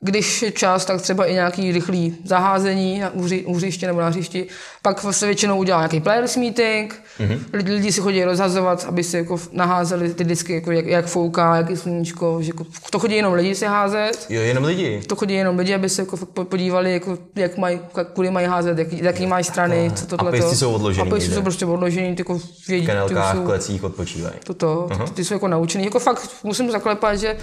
když 0.00 0.42
je 0.42 0.50
čas, 0.50 0.84
tak 0.84 1.02
třeba 1.02 1.26
i 1.26 1.34
nějaký 1.34 1.72
rychlý 1.72 2.16
zaházení 2.24 2.98
na 2.98 3.10
úři, 3.10 3.44
úřiště 3.44 3.86
nebo 3.86 4.00
na 4.00 4.08
hřišti. 4.08 4.46
Pak 4.82 5.04
se 5.10 5.26
většinou 5.26 5.58
udělá 5.58 5.78
nějaký 5.78 6.00
players 6.00 6.36
meeting, 6.36 7.02
mm-hmm. 7.20 7.38
lidi, 7.52 7.72
lidi 7.72 7.92
si 7.92 8.00
chodí 8.00 8.24
rozhazovat, 8.24 8.84
aby 8.88 9.04
si 9.04 9.16
jako 9.16 9.40
naházeli 9.52 10.14
ty 10.14 10.24
disky, 10.24 10.54
jako 10.54 10.72
jak, 10.72 10.86
jak 10.86 11.06
fouká, 11.06 11.56
jak 11.56 11.70
je 11.70 11.76
sluníčko, 11.76 12.38
že 12.40 12.48
jako, 12.48 12.66
to 12.90 12.98
chodí 12.98 13.16
jenom 13.16 13.32
lidi 13.32 13.54
si 13.54 13.66
házet. 13.66 14.26
Jo, 14.28 14.40
jenom 14.40 14.64
lidi. 14.64 15.00
To 15.06 15.16
chodí 15.16 15.34
jenom 15.34 15.58
lidi, 15.58 15.74
aby 15.74 15.88
se 15.88 16.02
jako 16.02 16.16
podívali, 16.44 16.92
jako, 16.92 17.18
jak 17.36 17.56
mají, 17.56 17.80
kudy 18.12 18.30
mají 18.30 18.46
házet, 18.46 18.78
jak, 18.78 18.92
jaký 18.92 19.26
mají 19.26 19.44
strany, 19.44 19.90
co 19.94 20.06
to 20.06 20.20
A 20.20 20.30
pejsci 20.30 20.56
jsou 20.56 20.72
odložený. 20.72 21.08
A 21.08 21.10
pejsci 21.10 21.30
jsou 21.30 21.42
prostě 21.42 21.66
odložený, 21.66 22.16
ty 22.16 22.20
jako 22.20 22.40
vědí. 22.68 22.84
V 22.84 22.88
kanálkách, 22.88 23.36
jsou, 23.36 23.44
klecích 23.44 23.84
odpočívají. 23.84 24.34
Toto, 24.44 24.86
uh-huh. 24.90 25.08
ty 25.08 25.24
jsou 25.24 25.34
jako 25.34 25.48
naučený. 25.48 25.84
Jako 25.84 25.98
fakt 25.98 26.30
musím 26.44 26.70
zaklepat, 26.70 27.18
že 27.18 27.36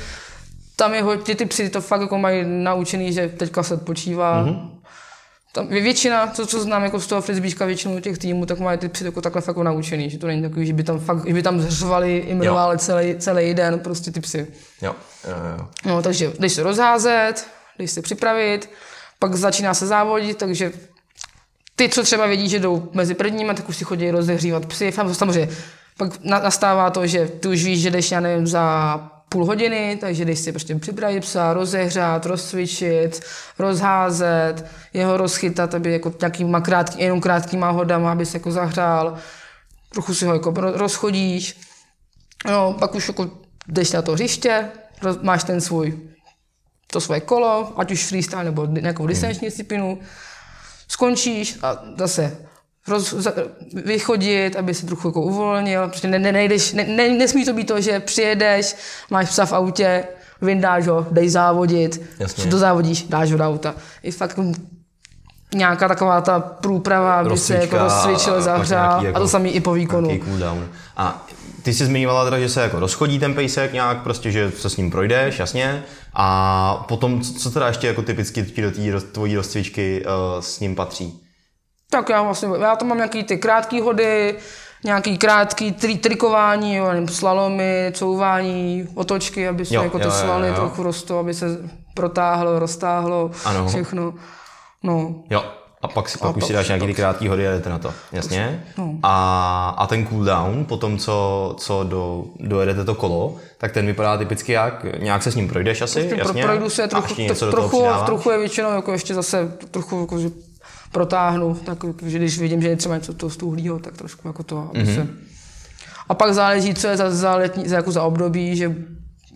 tam 0.75 0.93
je 0.93 1.03
hodně, 1.03 1.35
ty 1.35 1.45
psy 1.45 1.69
to 1.69 1.81
fakt 1.81 2.01
jako 2.01 2.17
mají 2.17 2.43
naučený, 2.45 3.13
že 3.13 3.27
teďka 3.27 3.63
se 3.63 3.73
odpočívá. 3.73 4.45
Mm-hmm. 4.45 4.69
Tam 5.51 5.67
většina, 5.67 6.27
to, 6.27 6.45
co 6.45 6.61
znám 6.61 6.83
jako 6.83 6.99
z 6.99 7.07
toho 7.07 7.21
frisbeečka, 7.21 7.65
většinu 7.65 7.99
těch 7.99 8.17
týmů, 8.17 8.45
tak 8.45 8.59
mají 8.59 8.77
ty 8.77 8.89
psy 8.89 9.05
jako 9.05 9.21
takhle 9.21 9.41
fakt 9.41 9.53
jako 9.53 9.63
naučený, 9.63 10.09
že 10.09 10.17
to 10.17 10.27
není 10.27 10.41
takový, 10.41 10.65
že 10.65 10.73
by 10.73 10.83
tam 10.83 10.99
fakt, 10.99 11.27
že 11.27 11.33
by 11.33 11.43
tam 11.43 11.61
zřvali, 11.61 12.25
jmenovali 12.27 12.77
celý, 12.77 13.15
celý 13.17 13.53
den 13.53 13.79
prostě 13.79 14.11
ty 14.11 14.19
psy. 14.19 14.47
Jo, 14.81 14.95
jo, 15.27 15.35
jo. 15.57 15.67
No, 15.85 16.01
takže 16.01 16.33
jdeš 16.39 16.53
se 16.53 16.63
rozházet, 16.63 17.47
jdeš 17.79 17.91
se 17.91 18.01
připravit, 18.01 18.69
pak 19.19 19.35
začíná 19.35 19.73
se 19.73 19.87
závodit, 19.87 20.37
takže 20.37 20.71
ty, 21.75 21.89
co 21.89 22.03
třeba 22.03 22.25
vědí, 22.25 22.49
že 22.49 22.59
jdou 22.59 22.89
mezi 22.93 23.13
prvníma, 23.13 23.53
tak 23.53 23.69
už 23.69 23.77
si 23.77 23.83
chodí 23.83 24.11
rozehřívat 24.11 24.65
psy. 24.65 24.91
Samozřejmě 24.91 25.49
pak 25.97 26.23
nastává 26.23 26.89
to, 26.89 27.07
že 27.07 27.27
ty 27.27 27.47
už 27.47 27.63
víš, 27.63 27.81
že 27.81 27.91
jdeš, 27.91 28.11
já 28.11 28.19
nevím, 28.19 28.47
za 28.47 29.14
půl 29.35 29.45
hodiny, 29.45 29.97
takže 30.01 30.25
jdeš 30.25 30.39
si 30.39 30.51
prostě 30.51 30.75
připravit 30.75 31.19
psa, 31.19 31.53
rozehřát, 31.53 32.25
rozcvičit, 32.25 33.21
rozházet, 33.59 34.65
jeho 34.93 35.17
rozchytat, 35.17 35.75
aby 35.75 35.91
jako 35.91 36.13
nějakýma 36.21 36.61
krátký, 36.61 37.01
jenom 37.01 37.21
krátkýma 37.21 37.69
hodama, 37.69 38.11
aby 38.11 38.25
se 38.25 38.37
jako 38.37 38.51
zahřál, 38.51 39.17
trochu 39.89 40.13
si 40.13 40.25
ho 40.25 40.33
jako 40.33 40.53
rozchodíš, 40.55 41.59
no, 42.47 42.73
pak 42.79 42.95
už 42.95 43.07
jako 43.07 43.29
jdeš 43.67 43.91
na 43.91 44.01
to 44.01 44.11
hřiště, 44.11 44.71
roz, 45.01 45.17
máš 45.21 45.43
ten 45.43 45.61
svůj, 45.61 45.99
to 46.87 47.01
svoje 47.01 47.21
kolo, 47.21 47.73
ať 47.79 47.91
už 47.91 48.05
freestyle 48.05 48.43
nebo 48.43 48.65
nějakou 48.65 49.07
distanční 49.07 49.47
disciplínu, 49.47 49.99
skončíš 50.87 51.59
a 51.63 51.83
zase 51.97 52.37
roz, 52.87 53.27
vychodit, 53.73 54.55
aby 54.55 54.73
se 54.73 54.85
trochu 54.85 55.07
jako 55.07 55.21
uvolnil. 55.21 55.87
Prostě 55.87 56.07
ne, 56.07 56.19
ne, 56.19 56.31
nejdeš, 56.31 56.73
ne, 56.73 56.83
ne, 56.83 57.09
nesmí 57.09 57.45
to 57.45 57.53
být 57.53 57.67
to, 57.67 57.81
že 57.81 57.99
přijedeš, 57.99 58.75
máš 59.09 59.29
psa 59.29 59.45
v 59.45 59.53
autě, 59.53 60.03
vyndáš 60.41 60.87
ho, 60.87 61.07
dej 61.11 61.29
závodit, 61.29 62.01
Jasně. 62.19 62.45
dozávodíš, 62.45 63.03
dáš 63.03 63.31
ho 63.31 63.37
do 63.37 63.43
auta. 63.43 63.75
I 64.03 64.11
fakt 64.11 64.39
nějaká 65.55 65.87
taková 65.87 66.21
ta 66.21 66.39
průprava, 66.39 67.15
aby 67.15 67.37
se 67.37 67.55
jako 67.55 67.77
rozcvičil, 67.77 68.41
zahřál 68.41 69.05
jako, 69.05 69.17
a 69.17 69.19
to 69.19 69.27
samý 69.27 69.49
i 69.49 69.61
po 69.61 69.73
výkonu. 69.73 70.19
A 70.97 71.25
ty 71.63 71.73
jsi 71.73 71.85
zmiňovala 71.85 72.25
teda, 72.25 72.39
že 72.39 72.49
se 72.49 72.61
jako 72.61 72.79
rozchodí 72.79 73.19
ten 73.19 73.33
pejsek 73.33 73.73
nějak, 73.73 74.03
prostě, 74.03 74.31
že 74.31 74.51
se 74.51 74.69
s 74.69 74.77
ním 74.77 74.91
projdeš, 74.91 75.39
jasně. 75.39 75.83
A 76.13 76.85
potom, 76.87 77.21
co 77.21 77.51
teda 77.51 77.67
ještě 77.67 77.87
jako 77.87 78.01
typicky 78.01 78.61
do 78.61 78.71
té 78.71 79.01
tvojí 79.11 79.35
rozcvičky 79.35 80.05
uh, 80.05 80.41
s 80.41 80.59
ním 80.59 80.75
patří? 80.75 81.24
Tak 81.89 82.09
já 82.09 82.21
vlastně, 82.21 82.49
já 82.61 82.75
tam 82.75 82.87
mám 82.87 82.97
nějaký 82.97 83.23
ty 83.23 83.37
krátké 83.37 83.81
hody, 83.81 84.35
nějaký 84.83 85.17
krátký 85.17 85.71
tri, 85.71 85.97
trikování, 85.97 86.75
jo, 86.75 86.87
nevím, 86.91 87.07
slalomy, 87.07 87.91
couvání, 87.93 88.87
otočky, 88.95 89.47
aby 89.47 89.65
se 89.65 89.75
jo, 89.75 89.83
jako 89.83 89.99
ty 89.99 90.05
jo, 90.05 90.11
svaly 90.11 90.47
jo, 90.47 90.53
jo. 90.53 90.59
trochu 90.59 90.83
rostou, 90.83 91.17
aby 91.17 91.33
se 91.33 91.45
protáhlo, 91.93 92.59
roztáhlo, 92.59 93.31
ano. 93.45 93.67
všechno. 93.67 94.13
No. 94.83 95.15
Jo, 95.29 95.43
a 95.81 95.87
pak, 95.87 96.09
si, 96.09 96.17
pak 96.17 96.35
a 96.35 96.37
už 96.37 96.45
si 96.45 96.53
dáš 96.53 96.67
nějaký 96.67 96.85
ty 96.85 96.93
krátký 96.93 97.27
hody 97.27 97.47
a 97.47 97.51
jdete 97.51 97.69
na 97.69 97.79
to, 97.79 97.93
jasně? 98.11 98.65
No. 98.77 98.93
A, 99.03 99.75
a 99.77 99.87
ten 99.87 100.07
cooldown, 100.07 100.65
po 100.65 100.77
tom, 100.77 100.97
co, 100.97 101.55
co 101.59 101.83
do, 101.83 102.25
dojedete 102.39 102.83
to 102.83 102.95
kolo, 102.95 103.35
tak 103.57 103.71
ten 103.71 103.85
vypadá 103.85 104.17
typicky 104.17 104.51
jak? 104.51 104.85
Nějak 104.99 105.23
se 105.23 105.31
s 105.31 105.35
ním 105.35 105.47
projdeš 105.47 105.81
asi, 105.81 105.99
prostě 105.99 106.15
jasně? 106.15 106.41
Pro, 106.41 106.51
projdu 106.51 106.69
se 106.69 106.87
trochu, 106.87 107.15
trochu, 107.51 107.85
trochu 108.05 108.29
je 108.29 108.37
většinou 108.37 108.71
jako 108.71 108.91
ještě 108.91 109.13
zase 109.13 109.57
trochu 109.71 109.99
jako, 109.99 110.19
že 110.19 110.29
protáhnu, 110.95 111.55
tak 111.55 111.77
že 112.05 112.17
když 112.17 112.39
vidím, 112.39 112.61
že 112.61 112.67
je 112.67 112.75
třeba 112.75 112.95
něco 112.95 113.13
toho 113.13 113.29
stuhlýho, 113.29 113.79
tak 113.79 113.97
trošku 113.97 114.27
jako 114.27 114.43
to, 114.43 114.69
aby 114.69 114.83
mm-hmm. 114.83 114.95
se... 114.95 115.07
A 116.09 116.13
pak 116.13 116.33
záleží, 116.33 116.73
co 116.73 116.87
je 116.87 116.97
za, 116.97 117.11
za, 117.11 117.35
letní, 117.35 117.67
za, 117.67 117.75
jako 117.75 117.91
za 117.91 118.03
období, 118.03 118.55
že 118.55 118.75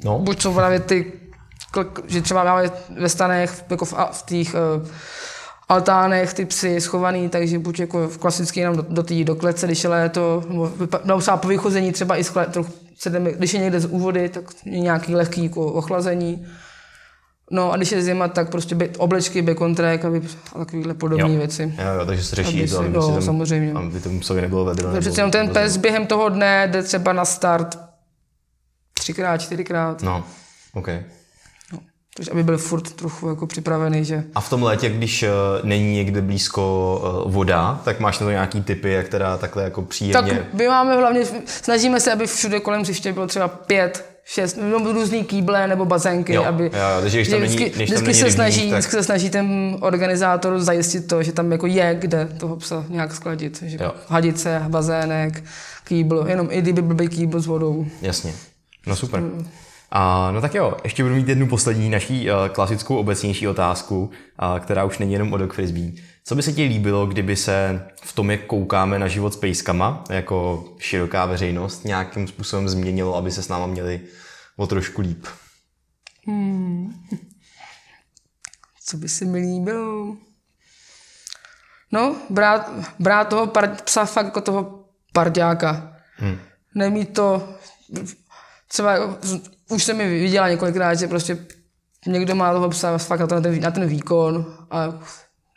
no. 0.04 0.20
buď 0.20 0.42
jsou 0.42 0.54
právě 0.54 0.80
ty, 0.80 1.12
že 2.08 2.22
třeba 2.22 2.44
máme 2.44 2.72
ve 3.00 3.10
stanech, 3.10 3.66
jako 3.70 3.86
v, 3.86 3.94
v 4.12 4.24
těch 4.26 4.56
uh, 4.56 4.88
altánech 5.70 6.34
ty 6.34 6.46
psy 6.46 6.82
schovaný, 6.82 7.30
takže 7.30 7.60
buď 7.60 7.80
jako 7.80 8.08
v 8.08 8.18
klasicky 8.18 8.60
jenom 8.60 8.76
do, 8.76 8.86
do 8.90 9.04
té 9.04 9.24
do 9.24 9.36
klece, 9.36 9.66
když 9.66 9.84
je 9.84 9.90
léto, 9.90 10.44
nebo 10.48 10.72
no, 11.04 11.20
po 11.38 11.48
vychození 11.48 11.92
třeba 11.92 12.18
i 12.18 12.24
skle, 12.24 12.46
trochu, 12.46 12.72
když 13.36 13.54
je 13.54 13.60
někde 13.60 13.80
z 13.80 13.86
úvody, 13.86 14.30
tak 14.30 14.44
nějaký 14.66 15.16
lehký 15.16 15.44
jako 15.44 15.66
ochlazení. 15.66 16.46
No 17.52 17.72
a 17.72 17.78
když 17.78 17.92
je 17.92 18.02
zima, 18.02 18.28
tak 18.28 18.50
prostě 18.50 18.76
be, 18.76 18.90
oblečky, 18.98 19.42
bacon 19.42 19.76
track 19.76 20.06
a 20.06 20.10
takovéhle 20.60 20.94
podobné 20.94 21.38
věci. 21.38 21.74
Jo, 21.78 22.00
jo, 22.00 22.06
takže 22.06 22.24
se 22.24 22.36
řeší 22.36 22.68
to, 22.68 22.80
aby, 22.80 22.96
jo, 22.96 23.12
tam, 23.12 23.22
samozřejmě. 23.22 23.74
aby 23.74 24.00
tomu 24.00 24.20
psovi 24.20 24.42
nebylo 24.42 24.66
vedro. 24.66 24.92
Takže 24.92 25.12
přece 25.12 25.30
ten 25.30 25.50
pes 25.50 25.78
během 25.78 26.06
toho 26.06 26.30
dne 26.30 26.68
jde 26.72 26.84
třeba 26.84 27.14
na 27.14 27.26
start 27.26 27.80
třikrát, 28.94 29.38
čtyřikrát. 29.38 30.02
No, 30.04 30.24
OK. 30.74 30.88
No, 31.74 31.80
takže 32.18 32.32
aby 32.32 32.44
byl 32.44 32.58
furt 32.58 32.92
trochu 32.92 33.30
jako 33.30 33.48
připravený, 33.48 34.06
že... 34.06 34.24
A 34.36 34.42
v 34.42 34.50
tom 34.50 34.64
létě, 34.64 34.90
když 34.90 35.24
uh, 35.24 35.30
není 35.64 35.96
někde 35.96 36.22
blízko 36.22 37.24
uh, 37.26 37.34
voda, 37.34 37.82
tak 37.86 38.00
máš 38.00 38.20
na 38.20 38.26
to 38.26 38.32
nějaký 38.32 38.62
typy, 38.62 38.92
jak 38.92 39.10
teda 39.10 39.38
takhle 39.38 39.64
jako 39.64 39.82
příjemně... 39.82 40.34
Tak 40.34 40.54
my 40.54 40.68
máme 40.68 40.96
hlavně, 40.96 41.26
snažíme 41.46 42.00
se, 42.00 42.12
aby 42.12 42.28
všude 42.28 42.60
kolem 42.60 42.82
hřiště 42.82 43.14
bylo 43.14 43.28
třeba 43.28 43.48
pět 43.48 44.19
šest, 44.30 44.58
no, 44.62 44.94
různý 44.94 45.24
kýble 45.24 45.68
nebo 45.68 45.86
bazénky, 45.86 46.34
jo, 46.34 46.44
aby... 46.44 46.64
Jo, 46.64 47.02
takže 47.02 47.18
když 47.18 47.28
tam 47.28 47.40
vždycky, 47.40 47.64
není, 47.64 47.86
vždycky, 47.86 48.14
se 48.14 48.32
snaží, 48.32 48.70
tak... 48.70 48.84
se 48.84 49.04
snaží 49.04 49.30
ten 49.30 49.78
organizátor 49.80 50.60
zajistit 50.60 51.08
to, 51.08 51.24
že 51.24 51.32
tam 51.32 51.52
jako 51.52 51.68
je 51.68 51.96
kde 52.00 52.26
toho 52.26 52.56
psa 52.56 52.86
nějak 52.90 53.16
skladit. 53.16 53.64
Že 53.66 53.78
jo. 53.82 53.92
hadice, 54.08 54.66
bazének, 54.68 55.44
kýbl, 55.84 56.26
jenom 56.28 56.48
i 56.52 56.62
kdyby 56.62 56.82
byl 56.82 57.08
kýbl 57.08 57.40
s 57.40 57.48
vodou. 57.48 57.86
Jasně, 58.02 58.34
no 58.88 58.96
super. 58.96 59.24
A, 59.92 60.32
no 60.32 60.42
tak 60.42 60.56
jo, 60.56 60.78
ještě 60.84 61.04
budu 61.04 61.16
mít 61.16 61.28
jednu 61.28 61.48
poslední 61.48 61.90
naší 61.90 62.32
uh, 62.32 62.48
klasickou 62.48 62.98
obecnější 62.98 63.48
otázku, 63.48 64.02
uh, 64.02 64.60
která 64.60 64.84
už 64.84 64.98
není 64.98 65.14
jenom 65.14 65.34
o 65.34 65.38
dog 65.38 65.54
frisbee. 65.54 65.92
Co 66.24 66.36
by 66.36 66.44
se 66.44 66.54
ti 66.54 66.64
líbilo, 66.64 67.06
kdyby 67.06 67.36
se 67.36 67.88
v 68.02 68.14
tom, 68.14 68.32
jak 68.32 68.46
koukáme 68.46 69.00
na 69.00 69.08
život 69.08 69.34
s 69.34 69.38
pejskama, 69.38 70.04
jako 70.10 70.66
široká 70.80 71.26
veřejnost, 71.26 71.86
nějakým 71.86 72.28
způsobem 72.28 72.70
změnilo, 72.70 73.16
aby 73.16 73.32
se 73.32 73.44
s 73.44 73.48
náma 73.48 73.68
měli 73.68 74.02
o 74.58 74.68
trošku 74.68 75.02
líp? 75.02 75.26
Hmm. 76.26 76.94
Co 78.86 78.98
by 78.98 79.10
se 79.10 79.26
mi 79.26 79.40
líbilo? 79.40 80.18
No, 81.92 82.16
brát, 82.30 82.72
brát 83.00 83.30
toho 83.30 83.48
par, 83.48 83.76
psa 83.84 84.06
fakt 84.06 84.26
jako 84.26 84.42
toho 84.42 84.86
parďáka. 85.14 85.98
Hmm. 86.16 86.38
Nemít 86.76 87.14
to, 87.14 87.50
třeba 88.68 89.18
už 89.70 89.84
jsem 89.84 89.98
mi 89.98 90.20
viděla 90.20 90.50
několikrát, 90.50 90.96
že 90.96 91.08
prostě 91.08 91.38
někdo 92.08 92.36
má 92.36 92.54
toho 92.54 92.70
psa 92.70 92.98
fakt 92.98 93.20
na 93.20 93.28
ten, 93.28 93.62
na 93.62 93.72
ten 93.72 93.88
výkon 93.88 94.46
a 94.72 95.00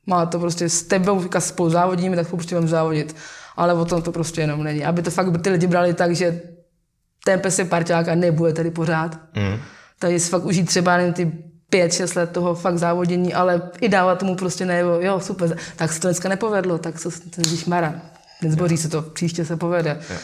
má 0.06 0.26
to 0.26 0.38
prostě 0.38 0.68
s 0.68 0.82
tebou, 0.82 1.24
spolu 1.38 1.70
závodíme, 1.70 2.16
tak 2.16 2.28
prostě 2.28 2.54
budeme 2.54 2.68
závodit. 2.68 3.16
Ale 3.56 3.74
o 3.74 3.84
tom 3.84 4.02
to 4.02 4.12
prostě 4.12 4.40
jenom 4.40 4.64
není. 4.64 4.84
Aby 4.84 5.02
to 5.02 5.10
fakt 5.10 5.42
ty 5.42 5.50
lidi 5.50 5.66
brali 5.66 5.94
tak, 5.94 6.16
že 6.16 6.42
ten 7.24 7.40
pes 7.40 7.58
je 7.58 7.64
parťák 7.64 8.08
a 8.08 8.14
nebude 8.14 8.52
tady 8.52 8.70
pořád. 8.70 9.18
Mm. 9.36 9.58
Takže 9.98 10.20
si 10.20 10.30
fakt 10.30 10.44
užít 10.44 10.66
třeba 10.66 10.96
nevím, 10.96 11.12
ty 11.12 11.32
pět, 11.70 11.92
šest 11.92 12.14
let 12.14 12.30
toho 12.30 12.54
fakt 12.54 12.78
závodění, 12.78 13.34
ale 13.34 13.70
i 13.80 13.88
dávat 13.88 14.18
tomu 14.18 14.36
prostě 14.36 14.66
najevo, 14.66 15.00
jo, 15.00 15.20
super, 15.20 15.56
tak 15.76 15.92
se 15.92 16.00
to 16.00 16.08
dneska 16.08 16.28
nepovedlo, 16.28 16.78
tak 16.78 16.98
se 16.98 17.08
ten 17.30 17.44
mara, 17.66 18.02
nezboří 18.42 18.76
se 18.76 18.88
to, 18.88 19.02
příště 19.02 19.44
se 19.44 19.56
povede. 19.56 20.00
Něk, 20.10 20.20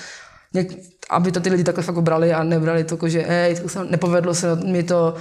aby 1.11 1.33
to 1.33 1.41
ty 1.41 1.51
lidi 1.51 1.65
takhle 1.65 1.85
fakt 1.85 2.01
brali 2.01 2.33
a 2.33 2.43
nebrali 2.43 2.85
to, 2.85 2.95
jako, 2.95 3.09
že 3.09 3.21
hej, 3.21 3.57
nepovedlo 3.91 4.35
se 4.35 4.57
mi 4.57 4.83
to, 4.83 5.15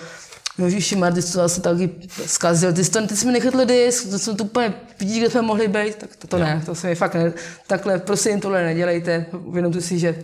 Ježíši 0.58 0.96
Mar, 0.96 1.14
ty 1.14 1.22
jsi 1.22 1.34
to 1.34 1.42
asi 1.42 1.62
taky 1.62 1.90
zkazil, 2.26 2.74
ty 2.74 2.84
jsi, 2.84 2.92
to, 2.92 3.08
ty 3.08 3.18
jsi 3.18 3.26
mi 3.26 3.32
nechytl 3.32 3.66
disk, 3.66 4.10
to 4.10 4.20
jsem 4.20 4.36
tu 4.36 4.44
úplně, 4.44 4.74
vidíš, 5.00 5.20
kde 5.20 5.30
jsme 5.30 5.42
mohli 5.42 5.68
být, 5.68 5.96
tak 5.96 6.16
to, 6.16 6.28
to 6.28 6.38
ne, 6.38 6.64
to 6.66 6.76
se 6.76 6.88
mi 6.88 6.96
fakt 6.96 7.14
ne, 7.16 7.34
takhle, 7.68 8.00
prosím, 8.00 8.40
tohle 8.40 8.64
nedělejte, 8.64 9.26
uvědomte 9.44 9.82
si, 9.82 10.00
že 10.00 10.16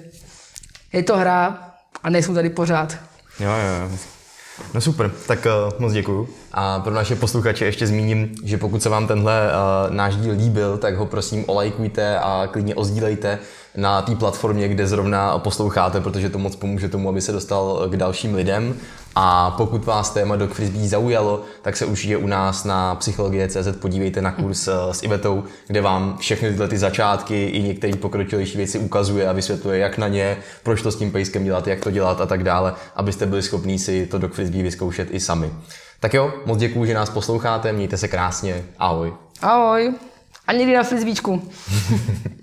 je 0.94 1.04
to 1.04 1.18
hra 1.18 1.72
a 2.04 2.10
nejsou 2.10 2.34
tady 2.34 2.50
pořád. 2.50 2.98
Jo, 3.40 3.50
jo, 3.50 3.90
jo. 3.92 3.98
No 4.74 4.82
super, 4.82 5.12
tak 5.28 5.46
uh, 5.46 5.80
moc 5.80 5.94
děkuju. 5.94 6.30
A 6.52 6.80
pro 6.80 6.94
naše 6.94 7.16
posluchače 7.16 7.66
ještě 7.66 7.88
zmíním, 7.88 8.36
že 8.44 8.58
pokud 8.58 8.84
se 8.84 8.90
vám 8.90 9.08
tenhle 9.08 9.50
uh, 9.52 9.96
náš 9.96 10.16
díl 10.16 10.34
líbil, 10.38 10.78
tak 10.78 10.96
ho 10.96 11.06
prosím 11.06 11.44
olajkujte 11.48 12.20
a 12.20 12.48
klidně 12.52 12.76
ozdílejte 12.76 13.40
na 13.76 14.02
té 14.02 14.16
platformě, 14.16 14.68
kde 14.68 14.88
zrovna 14.88 15.40
posloucháte, 15.40 16.02
protože 16.02 16.30
to 16.30 16.40
moc 16.40 16.56
pomůže 16.56 16.90
tomu, 16.90 17.10
aby 17.10 17.22
se 17.22 17.32
dostal 17.32 17.88
k 17.90 17.98
dalším 17.98 18.36
lidem. 18.36 18.76
A 19.16 19.52
pokud 19.52 19.86
vás 19.86 20.10
téma 20.10 20.36
dog 20.36 20.54
frisbee 20.54 20.88
zaujalo, 20.88 21.42
tak 21.62 21.78
se 21.78 21.86
určitě 21.86 22.18
u 22.18 22.28
nás 22.28 22.64
na 22.64 22.96
psychologie.cz 22.96 23.78
podívejte 23.80 24.22
na 24.22 24.32
kurz 24.32 24.68
eh, 24.68 24.72
s 24.92 25.04
Ivetou, 25.04 25.44
kde 25.68 25.82
vám 25.82 26.18
všechny 26.18 26.50
tyhle 26.50 26.68
ty 26.68 26.78
začátky 26.78 27.46
i 27.46 27.62
některé 27.64 27.98
pokročilejší 27.98 28.58
věci 28.58 28.80
ukazuje 28.80 29.30
a 29.30 29.32
vysvětluje, 29.32 29.80
jak 29.80 29.98
na 29.98 30.08
ně, 30.08 30.38
proč 30.64 30.82
to 30.82 30.92
s 30.92 30.96
tím 30.96 31.12
pejskem 31.12 31.44
dělat, 31.44 31.68
jak 31.68 31.80
to 31.80 31.92
dělat 31.92 32.22
a 32.22 32.26
tak 32.26 32.44
dále, 32.44 32.74
abyste 32.96 33.26
byli 33.26 33.42
schopní 33.42 33.80
si 33.80 34.06
to 34.06 34.18
dog 34.18 34.34
frisbee 34.34 34.64
vyzkoušet 34.64 35.08
i 35.12 35.20
sami. 35.20 35.52
Tak 36.00 36.14
jo, 36.14 36.34
moc 36.46 36.60
děkuji, 36.60 36.86
že 36.86 36.94
nás 36.94 37.10
posloucháte, 37.10 37.74
mějte 37.74 37.98
se 37.98 38.08
krásně, 38.08 38.66
ahoj. 38.80 39.14
Ahoj. 39.42 39.94
A 40.48 40.54
někdy 40.54 40.76
na 40.76 40.84
frisbíčku. 40.84 41.42